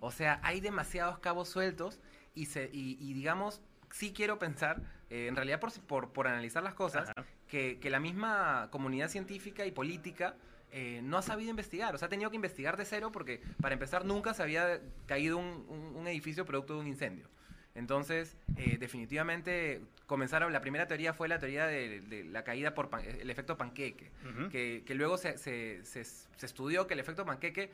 [0.00, 2.00] O sea, hay demasiados cabos sueltos
[2.34, 4.80] y, se, y, y digamos, sí quiero pensar,
[5.10, 7.10] eh, en realidad por, por, por analizar las cosas,
[7.48, 10.36] que, que la misma comunidad científica y política
[10.72, 11.94] eh, no ha sabido investigar.
[11.94, 15.36] O sea, ha tenido que investigar de cero porque, para empezar, nunca se había caído
[15.36, 17.28] un, un- un edificio producto de un incendio.
[17.78, 22.90] Entonces, eh, definitivamente comenzaron, la primera teoría fue la teoría de, de la caída por
[22.90, 24.10] pan- el efecto panqueque,
[24.50, 27.70] que, que luego se, se- se- se estudió que el efecto panqueque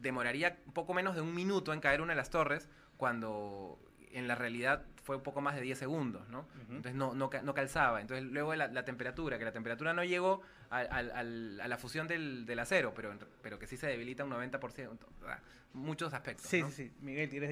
[0.00, 3.78] demoraría poco menos de un minuto en caer una de las torres, cuando
[4.14, 6.46] en la realidad fue un poco más de 10 segundos, ¿no?
[6.70, 8.00] Entonces no, no, no calzaba.
[8.00, 10.40] Entonces luego la, la temperatura, que la temperatura no llegó
[10.70, 13.12] al- a la fusión del, del acero, pero,
[13.42, 14.98] pero que sí se debilita un 90%.
[15.26, 15.38] ah,
[15.74, 16.46] Muchos aspectos.
[16.46, 16.70] Sí, ¿no?
[16.70, 16.92] sí, sí.
[17.00, 17.50] Miguel, tienes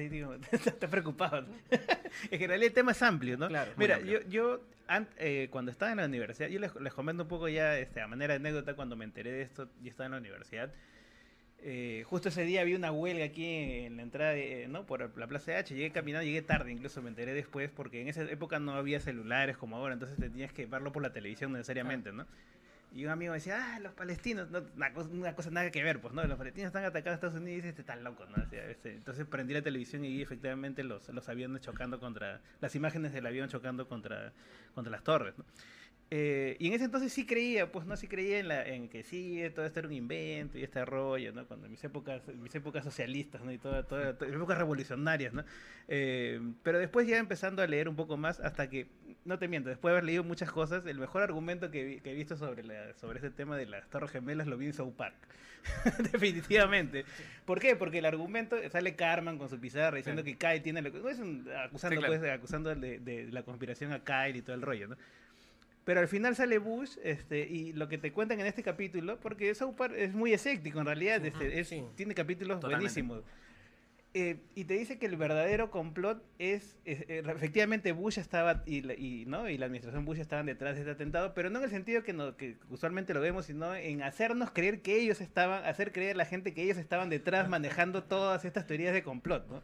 [0.51, 1.45] estás preocupado.
[2.31, 3.47] en realidad el tema es amplio, ¿no?
[3.49, 7.23] Claro, Mira, yo, yo an- eh, cuando estaba en la universidad, yo les, les comento
[7.23, 10.05] un poco ya este, a manera de anécdota cuando me enteré de esto, yo estaba
[10.07, 10.71] en la universidad.
[11.65, 14.85] Eh, justo ese día había una huelga aquí en la entrada, de, ¿no?
[14.85, 15.73] Por la Plaza H.
[15.73, 19.55] Llegué caminando, llegué tarde, incluso me enteré después, porque en esa época no había celulares
[19.55, 22.25] como ahora, entonces tenías que verlo por la televisión necesariamente, ¿no?
[22.91, 25.81] Y un amigo me decía, ah, los palestinos, no, una, cosa, una cosa nada que
[25.81, 26.23] ver, pues, ¿no?
[26.25, 28.43] Los palestinos están atacando a Estados Unidos y dice, este está loco, ¿no?
[28.43, 32.41] O sea, este, entonces prendí la televisión y vi efectivamente los, los aviones chocando contra,
[32.59, 34.33] las imágenes del avión chocando contra,
[34.75, 35.45] contra las torres, ¿no?
[36.15, 39.01] Eh, y en ese entonces sí creía, pues no sí creía en, la, en que
[39.01, 41.47] sí, todo esto era un invento y este rollo, ¿no?
[41.47, 43.51] Cuando en mis épocas, en mis épocas socialistas, ¿no?
[43.51, 45.43] Y todas toda, toda, épocas revolucionarias, ¿no?
[45.87, 48.85] Eh, pero después ya empezando a leer un poco más hasta que,
[49.25, 52.11] no te miento, después de haber leído muchas cosas, el mejor argumento que, vi, que
[52.11, 54.93] he visto sobre, la, sobre este tema de las torres gemelas lo vi en South
[54.93, 55.15] Park.
[56.11, 57.05] Definitivamente.
[57.43, 57.75] ¿Por qué?
[57.75, 60.35] Porque el argumento sale Carmen con su pizarra diciendo sí.
[60.35, 60.83] que Kyle tiene...
[60.83, 62.19] No es un, acusando, sí, claro.
[62.19, 64.97] pues, acusando de, de, de la conspiración a Kyle y todo el rollo, ¿no?
[65.85, 69.53] Pero al final sale Bush, este, y lo que te cuentan en este capítulo, porque
[69.53, 71.83] South Park es muy escéptico en realidad, este, es, sí.
[71.95, 73.01] tiene capítulos Totalmente.
[73.01, 73.23] buenísimos.
[74.15, 78.87] Eh, y te dice que el verdadero complot es, es eh, efectivamente Bush estaba y,
[78.93, 79.49] y, ¿no?
[79.49, 82.13] y la administración Bush estaban detrás de este atentado, pero no en el sentido que,
[82.13, 86.17] no, que usualmente lo vemos, sino en hacernos creer que ellos estaban, hacer creer a
[86.19, 89.63] la gente que ellos estaban detrás manejando todas estas teorías de complot, ¿no?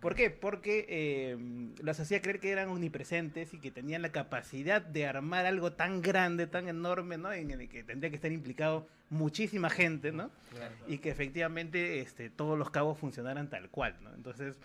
[0.00, 0.30] ¿Por qué?
[0.30, 1.36] Porque eh,
[1.82, 6.00] los hacía creer que eran omnipresentes y que tenían la capacidad de armar algo tan
[6.00, 7.32] grande, tan enorme, ¿no?
[7.32, 10.30] En el que tendría que estar implicado muchísima gente, ¿no?
[10.50, 10.74] Claro.
[10.86, 14.14] Y que efectivamente este, todos los cabos funcionaran tal cual, ¿no?
[14.14, 14.56] Entonces,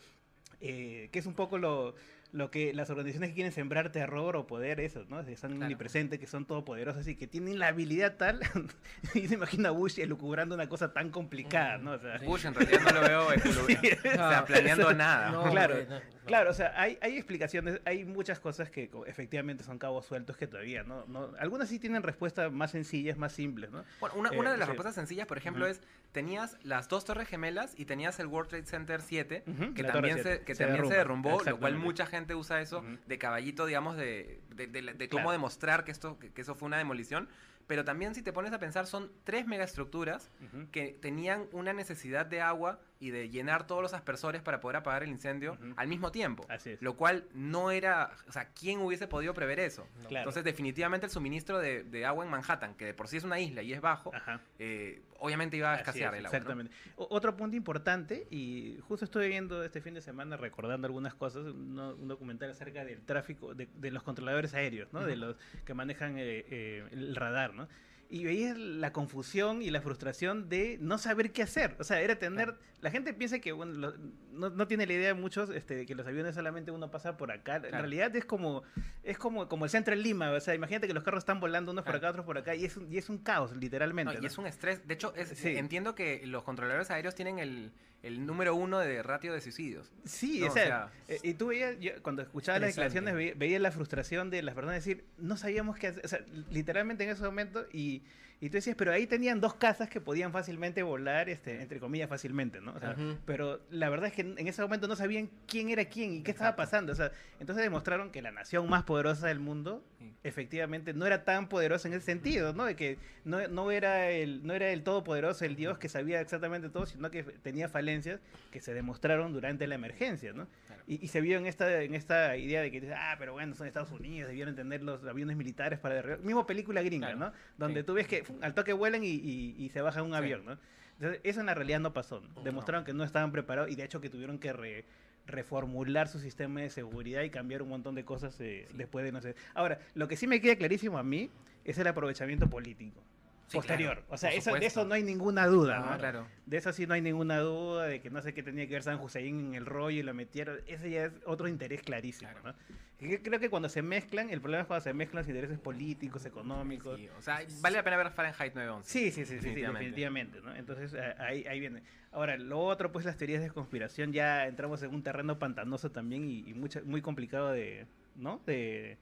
[0.61, 1.95] eh, que es un poco lo,
[2.35, 5.25] lo que las organizaciones que quieren sembrar terror o poder, eso, ¿no?
[5.25, 5.65] Que son claro.
[5.65, 8.41] omnipresentes, que son todopoderosos y que tienen la habilidad tal.
[9.13, 11.91] y se imagina a Bush elucubrando una cosa tan complicada, ¿no?
[11.91, 13.29] O sea, Bush en realidad no lo veo
[13.67, 13.77] sí,
[14.09, 15.31] o sea, planeando nada.
[15.31, 19.77] No, claro, no, claro, o sea, hay, hay explicaciones, hay muchas cosas que efectivamente son
[19.77, 21.05] cabos sueltos que todavía, ¿no?
[21.07, 23.83] no algunas sí tienen respuestas más sencillas, más simples, ¿no?
[23.99, 24.71] Bueno, una, eh, una de las sí.
[24.71, 25.71] respuestas sencillas, por ejemplo, uh -huh.
[25.71, 29.73] es tenías las dos torres gemelas y tenías el World Trade Center 7, uh -huh.
[29.73, 30.29] que la también, 7.
[30.37, 30.93] Se, que se, también derrumba.
[30.93, 32.99] se derrumbó, lo cual mucha gente usa eso uh -huh.
[33.05, 35.31] de caballito, digamos, de, de, de, de cómo claro.
[35.31, 37.27] demostrar que, esto, que, que, eso fue una demolición.
[37.67, 40.29] Pero también si te pones a pensar, son tres megaestructuras
[40.71, 45.03] que tenían una necesidad de agua y de llenar todos los aspersores para poder apagar
[45.03, 45.73] el incendio uh -huh.
[45.77, 46.45] al mismo tiempo.
[46.79, 49.87] Lo cual no era, o sea, ¿quién hubiese podido prever eso?
[50.01, 50.07] No.
[50.07, 50.23] Claro.
[50.23, 53.39] Entonces, definitivamente el suministro de, de, agua en Manhattan, que de por sí es una
[53.39, 54.11] isla y es bajo,
[54.59, 56.37] eh, obviamente iba a escasear es, el agua.
[56.37, 56.73] Exactamente.
[56.97, 57.07] ¿no?
[57.09, 61.79] Otro punto importante, y justo estoy viendo este fin de semana, recordando algunas cosas, un,
[61.79, 64.99] un documental acerca del tráfico, de, de, los controladores aéreos, ¿no?
[64.99, 65.07] Uh -huh.
[65.07, 65.35] De los
[65.65, 67.67] que manejan eh, eh, el radar, ¿no?
[68.15, 71.75] Y veías la confusión y la frustración de no saber qué hacer.
[71.79, 72.45] O sea, era tener...
[72.45, 72.59] Claro.
[72.79, 73.93] La gente piensa que, bueno, lo,
[74.31, 77.17] no, no, tiene la idea de muchos este, de que los aviones solamente uno pasa
[77.17, 77.59] por acá.
[77.59, 77.75] Claro.
[77.75, 78.63] En realidad es como
[79.03, 80.31] es como, como el centro en Lima.
[80.31, 81.99] O sea, imagínate que los carros están volando unos claro.
[81.99, 84.13] por acá, otros por acá, y es un, y es un caos, literalmente.
[84.13, 84.27] No, y ¿no?
[84.27, 84.87] es un estrés.
[84.87, 85.57] De hecho, es, sí.
[85.57, 87.73] entiendo que los controladores aéreos tienen el,
[88.05, 89.91] el número uno de ratio de suicidios.
[90.05, 93.15] Sí, no, o, sea, o sea, eh, y tú veías, yo, cuando escuchaba las declaraciones,
[93.15, 96.05] veías veía la frustración de las personas decir, no sabíamos qué hacer.
[96.05, 96.19] O sea,
[96.51, 98.03] literalmente en ese momento, y
[98.41, 102.09] y tú decías, pero ahí tenían dos casas que podían fácilmente volar, este, entre comillas,
[102.09, 102.73] fácilmente, ¿no?
[102.73, 103.17] O sea, uh -huh.
[103.25, 106.31] Pero la verdad es que en ese momento no sabían quién era quién y qué
[106.31, 106.31] Exacto.
[106.31, 106.91] estaba pasando.
[106.91, 109.83] O sea, entonces demostraron que la nación más poderosa del mundo,
[110.23, 112.65] efectivamente, no era tan poderosa en ese sentido, ¿no?
[112.65, 116.69] De que no, no, era el, no era el todopoderoso, el Dios que sabía exactamente
[116.69, 118.19] todo, sino que tenía falencias
[118.51, 120.47] que se demostraron durante la emergencia, ¿no?
[120.67, 120.83] Claro.
[120.87, 123.65] Y, y, se vio en esta, en esta idea de que, ah, pero bueno, son
[123.65, 126.19] Estados Unidos, debieron entender los aviones militares para derribar.
[126.19, 127.31] Mismo película gringa, claro.
[127.31, 127.33] ¿no?
[127.57, 127.85] Donde sí.
[127.85, 130.15] tú ves que al toque vuelan y, y, y se baja un sí.
[130.15, 130.57] avión, ¿no?
[130.99, 132.21] Entonces, eso en la realidad no pasó.
[132.21, 132.41] ¿no?
[132.41, 132.85] Demostraron no.
[132.85, 134.85] que no estaban preparados y de hecho que tuvieron que re,
[135.27, 138.77] reformular su sistema de seguridad y cambiar un montón de cosas eh, sí.
[138.77, 139.35] después de no sé.
[139.53, 141.29] Ahora, lo que sí me queda clarísimo a mí
[141.63, 143.01] es el aprovechamiento político.
[143.47, 143.93] Sí, posterior.
[143.93, 145.79] Claro, o sea, eso, de eso no hay ninguna duda.
[145.79, 145.97] No, ¿no?
[145.97, 146.27] Claro.
[146.45, 148.83] De eso sí no hay ninguna duda, de que no sé qué tenía que ver
[148.83, 150.59] San Hussein en el rollo y lo metieron.
[150.67, 152.31] Ese ya es otro interés clarísimo.
[152.31, 152.57] Claro.
[152.57, 152.85] ¿no?
[152.97, 156.97] creo que cuando se mezclan, el problema es cuando se mezclan los intereses políticos, económicos.
[156.97, 158.89] Sí, o sea, vale la pena ver Fahrenheit 911.
[158.89, 159.79] Sí, sí, sí, definitivamente.
[159.79, 160.55] Sí, definitivamente ¿no?
[160.55, 161.83] Entonces ahí, ahí viene.
[162.11, 166.29] Ahora, lo otro, pues las teorías de conspiración, ya entramos en un terreno pantanoso también
[166.29, 167.85] y, y mucho, muy complicado de,
[168.15, 168.41] ¿no?
[168.45, 168.97] De,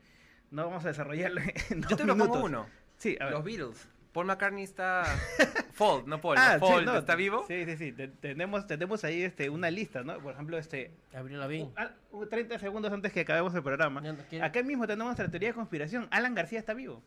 [0.49, 2.35] no vamos a desarrollarlo en Yo te lo minutos.
[2.35, 2.67] pongo uno.
[2.97, 3.33] Sí, a ver.
[3.33, 3.89] Los Beatles.
[4.13, 5.03] Paul McCartney está.
[5.77, 6.37] Paul, no Paul.
[6.37, 7.45] Ah, sí, no, ¿está vivo?
[7.47, 7.91] Sí, sí, sí.
[8.21, 10.19] tenemos, tenemos ahí este, una lista, ¿no?
[10.19, 10.91] Por ejemplo, este.
[11.13, 11.73] Abril Lavín.
[12.11, 14.01] Uh, 30 segundos antes que acabemos el programa.
[14.01, 16.07] No, no Acá mismo tenemos nuestra teoría de conspiración.
[16.11, 17.01] Alan García está vivo.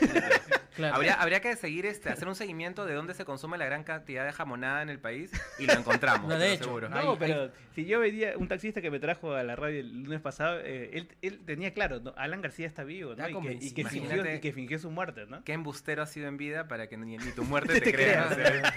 [0.76, 0.94] Claro.
[0.94, 4.26] Habría, habría, que seguir este, hacer un seguimiento de dónde se consume la gran cantidad
[4.26, 6.26] de jamonada en el país y lo encontramos.
[6.36, 6.88] No, de hecho, seguro.
[6.88, 10.20] No, pero si yo veía un taxista que me trajo a la radio el lunes
[10.20, 12.12] pasado, eh, él, él, tenía claro, ¿no?
[12.16, 13.28] Alan García está vivo, ¿no?
[13.28, 15.42] Y que, y, que fingió, y que, fingió, su muerte, ¿no?
[15.44, 18.28] Qué embustero ha sido en vida para que ni, ni tu muerte te, te crea.
[18.28, 18.74] crea.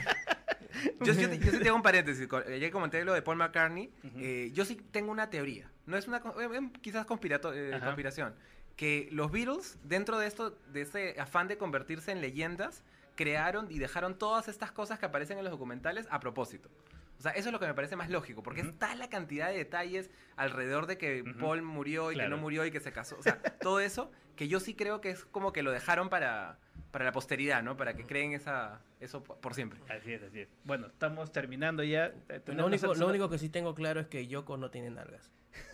[1.02, 2.28] yo, yo, yo, sí tengo un paréntesis.
[2.60, 3.92] Ya comenté lo de Paul McCartney.
[4.04, 4.22] Uh -huh.
[4.22, 5.70] eh, yo sí tengo una teoría.
[5.86, 6.18] No es una.
[6.18, 8.34] Eh, quizás conspirato, eh, conspiración
[8.80, 12.82] que los Beatles, dentro de esto, de ese afán de convertirse en leyendas,
[13.18, 16.70] crearon y dejaron todas estas cosas que aparecen en los documentales a propósito.
[17.18, 19.58] O sea, eso es lo que me parece más lógico, porque está la cantidad de
[19.58, 22.30] detalles alrededor de que Paul murió y Claro.
[22.30, 23.18] que no murió y que se casó.
[23.20, 26.58] O sea, todo eso que yo sí creo que es como que lo dejaron para,
[26.92, 27.76] para la posteridad, ¿no?
[27.76, 29.82] Para que creen esa, eso por siempre.
[29.90, 30.48] Así es, así es.
[30.64, 32.14] Bueno, estamos terminando ya.
[32.30, 35.30] Eh, Lo único, lo único que sí tengo claro es que Yoko no tiene nalgas.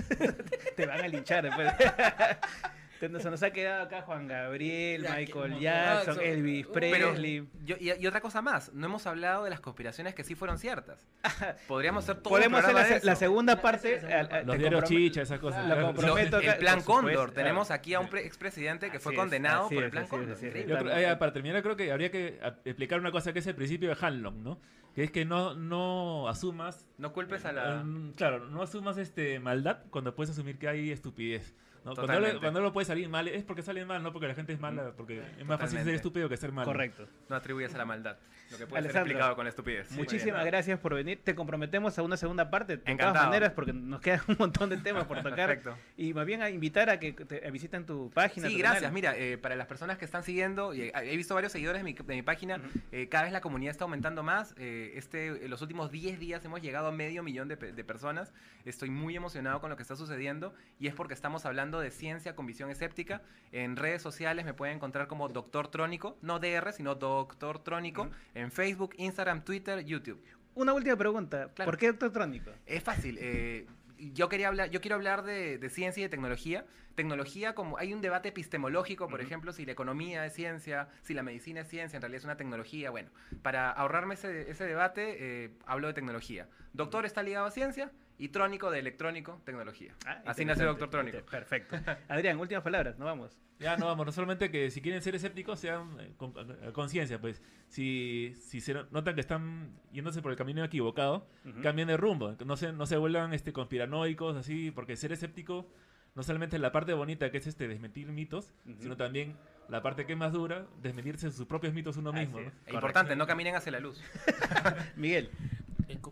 [0.76, 1.72] Te van a linchar después.
[3.00, 6.20] Se nos ha quedado acá Juan Gabriel, Ya, Michael Jackson, Jackson.
[6.26, 7.48] Elvis Pero Presley.
[7.64, 10.58] yo- y, y otra cosa más, no hemos hablado de las conspiraciones que sí fueron
[10.58, 11.08] ciertas.
[11.68, 14.02] Podríamos hacer todo Podemos hacer la, segunda parte.
[14.46, 15.62] Los diarios chicha, esas cosas.
[15.68, 15.88] Lo Claro.
[15.88, 17.32] comprometo el plan Cóndor.
[17.32, 20.38] Tenemos aquí a un pre- expresidente que fue condenado por el plan Cóndor.
[20.42, 23.98] eh, para terminar, creo que habría que explicar una cosa que es el principio de
[24.00, 24.60] Hanlon, ¿no?
[24.94, 26.88] Que es que no, no asumas...
[26.98, 27.84] No culpes a la...
[27.84, 31.54] Mm, claro, no asumas este maldad cuando puedes asumir que hay estupidez.
[31.86, 31.94] ¿No?
[31.96, 34.92] Cuando, algo puede salir mal, es porque sale mal, no porque la gente es mala,
[34.98, 36.66] porque es más fácil ser estúpido que ser malo.
[36.66, 37.08] Correcto.
[37.30, 38.18] No atribuyes a la maldad.
[38.52, 39.92] Lo que puede ser explicado con la estupidez.
[39.92, 41.20] Muchísimas gracias por venir.
[41.24, 43.26] Te comprometemos a una segunda parte, de todas Encantado.
[43.26, 45.48] maneras, porque nos quedan un montón de temas por tocar.
[45.48, 45.78] Perfecto.
[45.98, 48.48] Y más bien a invitar a que te, a visiten tu página.
[48.48, 48.82] Sí, tu gracias.
[48.84, 48.94] canal.
[48.94, 51.84] Mira, eh, para las personas que están siguiendo, y, eh, he visto varios seguidores de
[51.84, 54.54] mi, de mi página, eh, cada vez la comunidad está aumentando más.
[54.58, 58.32] eh, este, en los últimos 10 días hemos llegado a medio millón de personas.
[58.66, 62.36] Estoy muy emocionado con lo que está sucediendo y es porque estamos hablando de ciencia
[62.36, 63.22] con visión escéptica.
[63.52, 68.52] En redes sociales me pueden encontrar como Doctor Trónico, no DR, sino Doctor Trónico, en
[68.52, 70.22] Facebook, Instagram, Twitter, YouTube.
[70.54, 71.50] Una última pregunta.
[71.50, 72.52] ¿Por qué Doctor Trónico?
[72.66, 73.18] Es fácil.
[73.20, 73.66] eh,
[73.98, 76.66] yo quería hablar, yo quiero hablar de, de ciencia y de tecnología.
[76.96, 81.24] Tecnología, como hay un debate epistemológico, por ejemplo, si la economía es ciencia, si la
[81.24, 82.90] medicina es ciencia, en realidad es una tecnología.
[82.90, 83.10] Bueno,
[83.42, 86.48] para ahorrarme ese, ese debate, eh, hablo de tecnología.
[86.72, 89.94] Doctor está ligado a ciencia y trónico de electrónico, tecnología.
[90.26, 91.18] Así nació Doctor Trónico.
[91.30, 91.76] Perfecto.
[92.08, 93.38] Adrián, últimas palabras, no vamos.
[93.60, 97.20] Ya no vamos, no solamente que si quieren ser escépticos sean eh, con a conciencia,
[97.20, 101.62] pues si, si se no- notan que están yéndose por el camino equivocado, Ujú.
[101.62, 105.70] cambien de rumbo, no se, no se vuelvan este, conspiranoicos, así, porque ser escéptico
[106.16, 108.76] no solamente es la parte bonita que es este desmentir mitos, Ujú.
[108.82, 109.36] sino también
[109.70, 112.40] la parte que es más dura, desmentirse sus propios mitos uno mismo.
[112.40, 112.52] ¿no?
[112.66, 114.02] E importante, no caminen hacia la luz.
[114.96, 115.30] Miguel.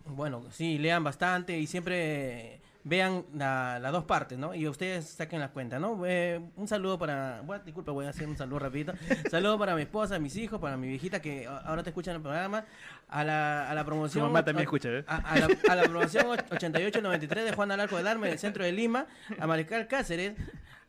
[0.06, 4.54] Bueno, sí, lean bastante y siempre vean la- las dos partes, ¿no?
[4.54, 6.02] Y ustedes saquen la cuenta, ¿no?
[6.06, 7.40] Eh, un saludo para...
[7.40, 8.92] Bueno, disculpa, voy a hacer un saludo rapidito.
[9.30, 12.64] saludo para mi esposa, mis hijos, para mi viejita que ahora te escuchan el programa.
[13.08, 14.22] A la, a la promoción...
[14.24, 15.04] Su mamá también o- escucha, ¿eh?
[15.06, 18.72] A, a la, a la promoción 8893 de Juan Alarco del Arme, del centro de
[18.72, 19.06] Lima.
[19.38, 20.34] A Mariscal Cáceres.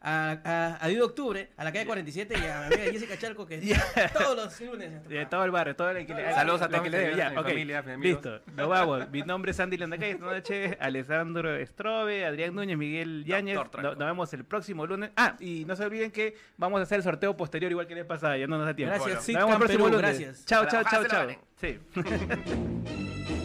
[0.07, 3.17] A, a, a 10 de octubre, a la calle 47 y a mi amiga Jessica
[3.17, 5.09] Charco que está todos los lunes.
[5.09, 7.37] De todo el barrio, todo el que le Saludos a todos que le ya, mi
[7.37, 7.83] ok, familia.
[7.99, 9.09] Listo, nos vamos.
[9.09, 10.11] Mi nombre es Andy Landacay.
[10.11, 13.55] Esta noche, Alessandro Estrobe, Adrián Núñez, Miguel Yáñez.
[13.55, 15.09] Doctor No- Nos vemos el próximo lunes.
[15.17, 18.05] Ah, y no se olviden que vamos a hacer el sorteo posterior, igual que les
[18.05, 18.93] pasada, ya no nos da tiempo.
[18.93, 20.19] Gracias, Nos sí, vemos el próximo Perú, lunes.
[20.19, 20.45] gracias.
[20.45, 21.27] Chao, A chao, chao, chao.
[21.59, 21.79] Sí.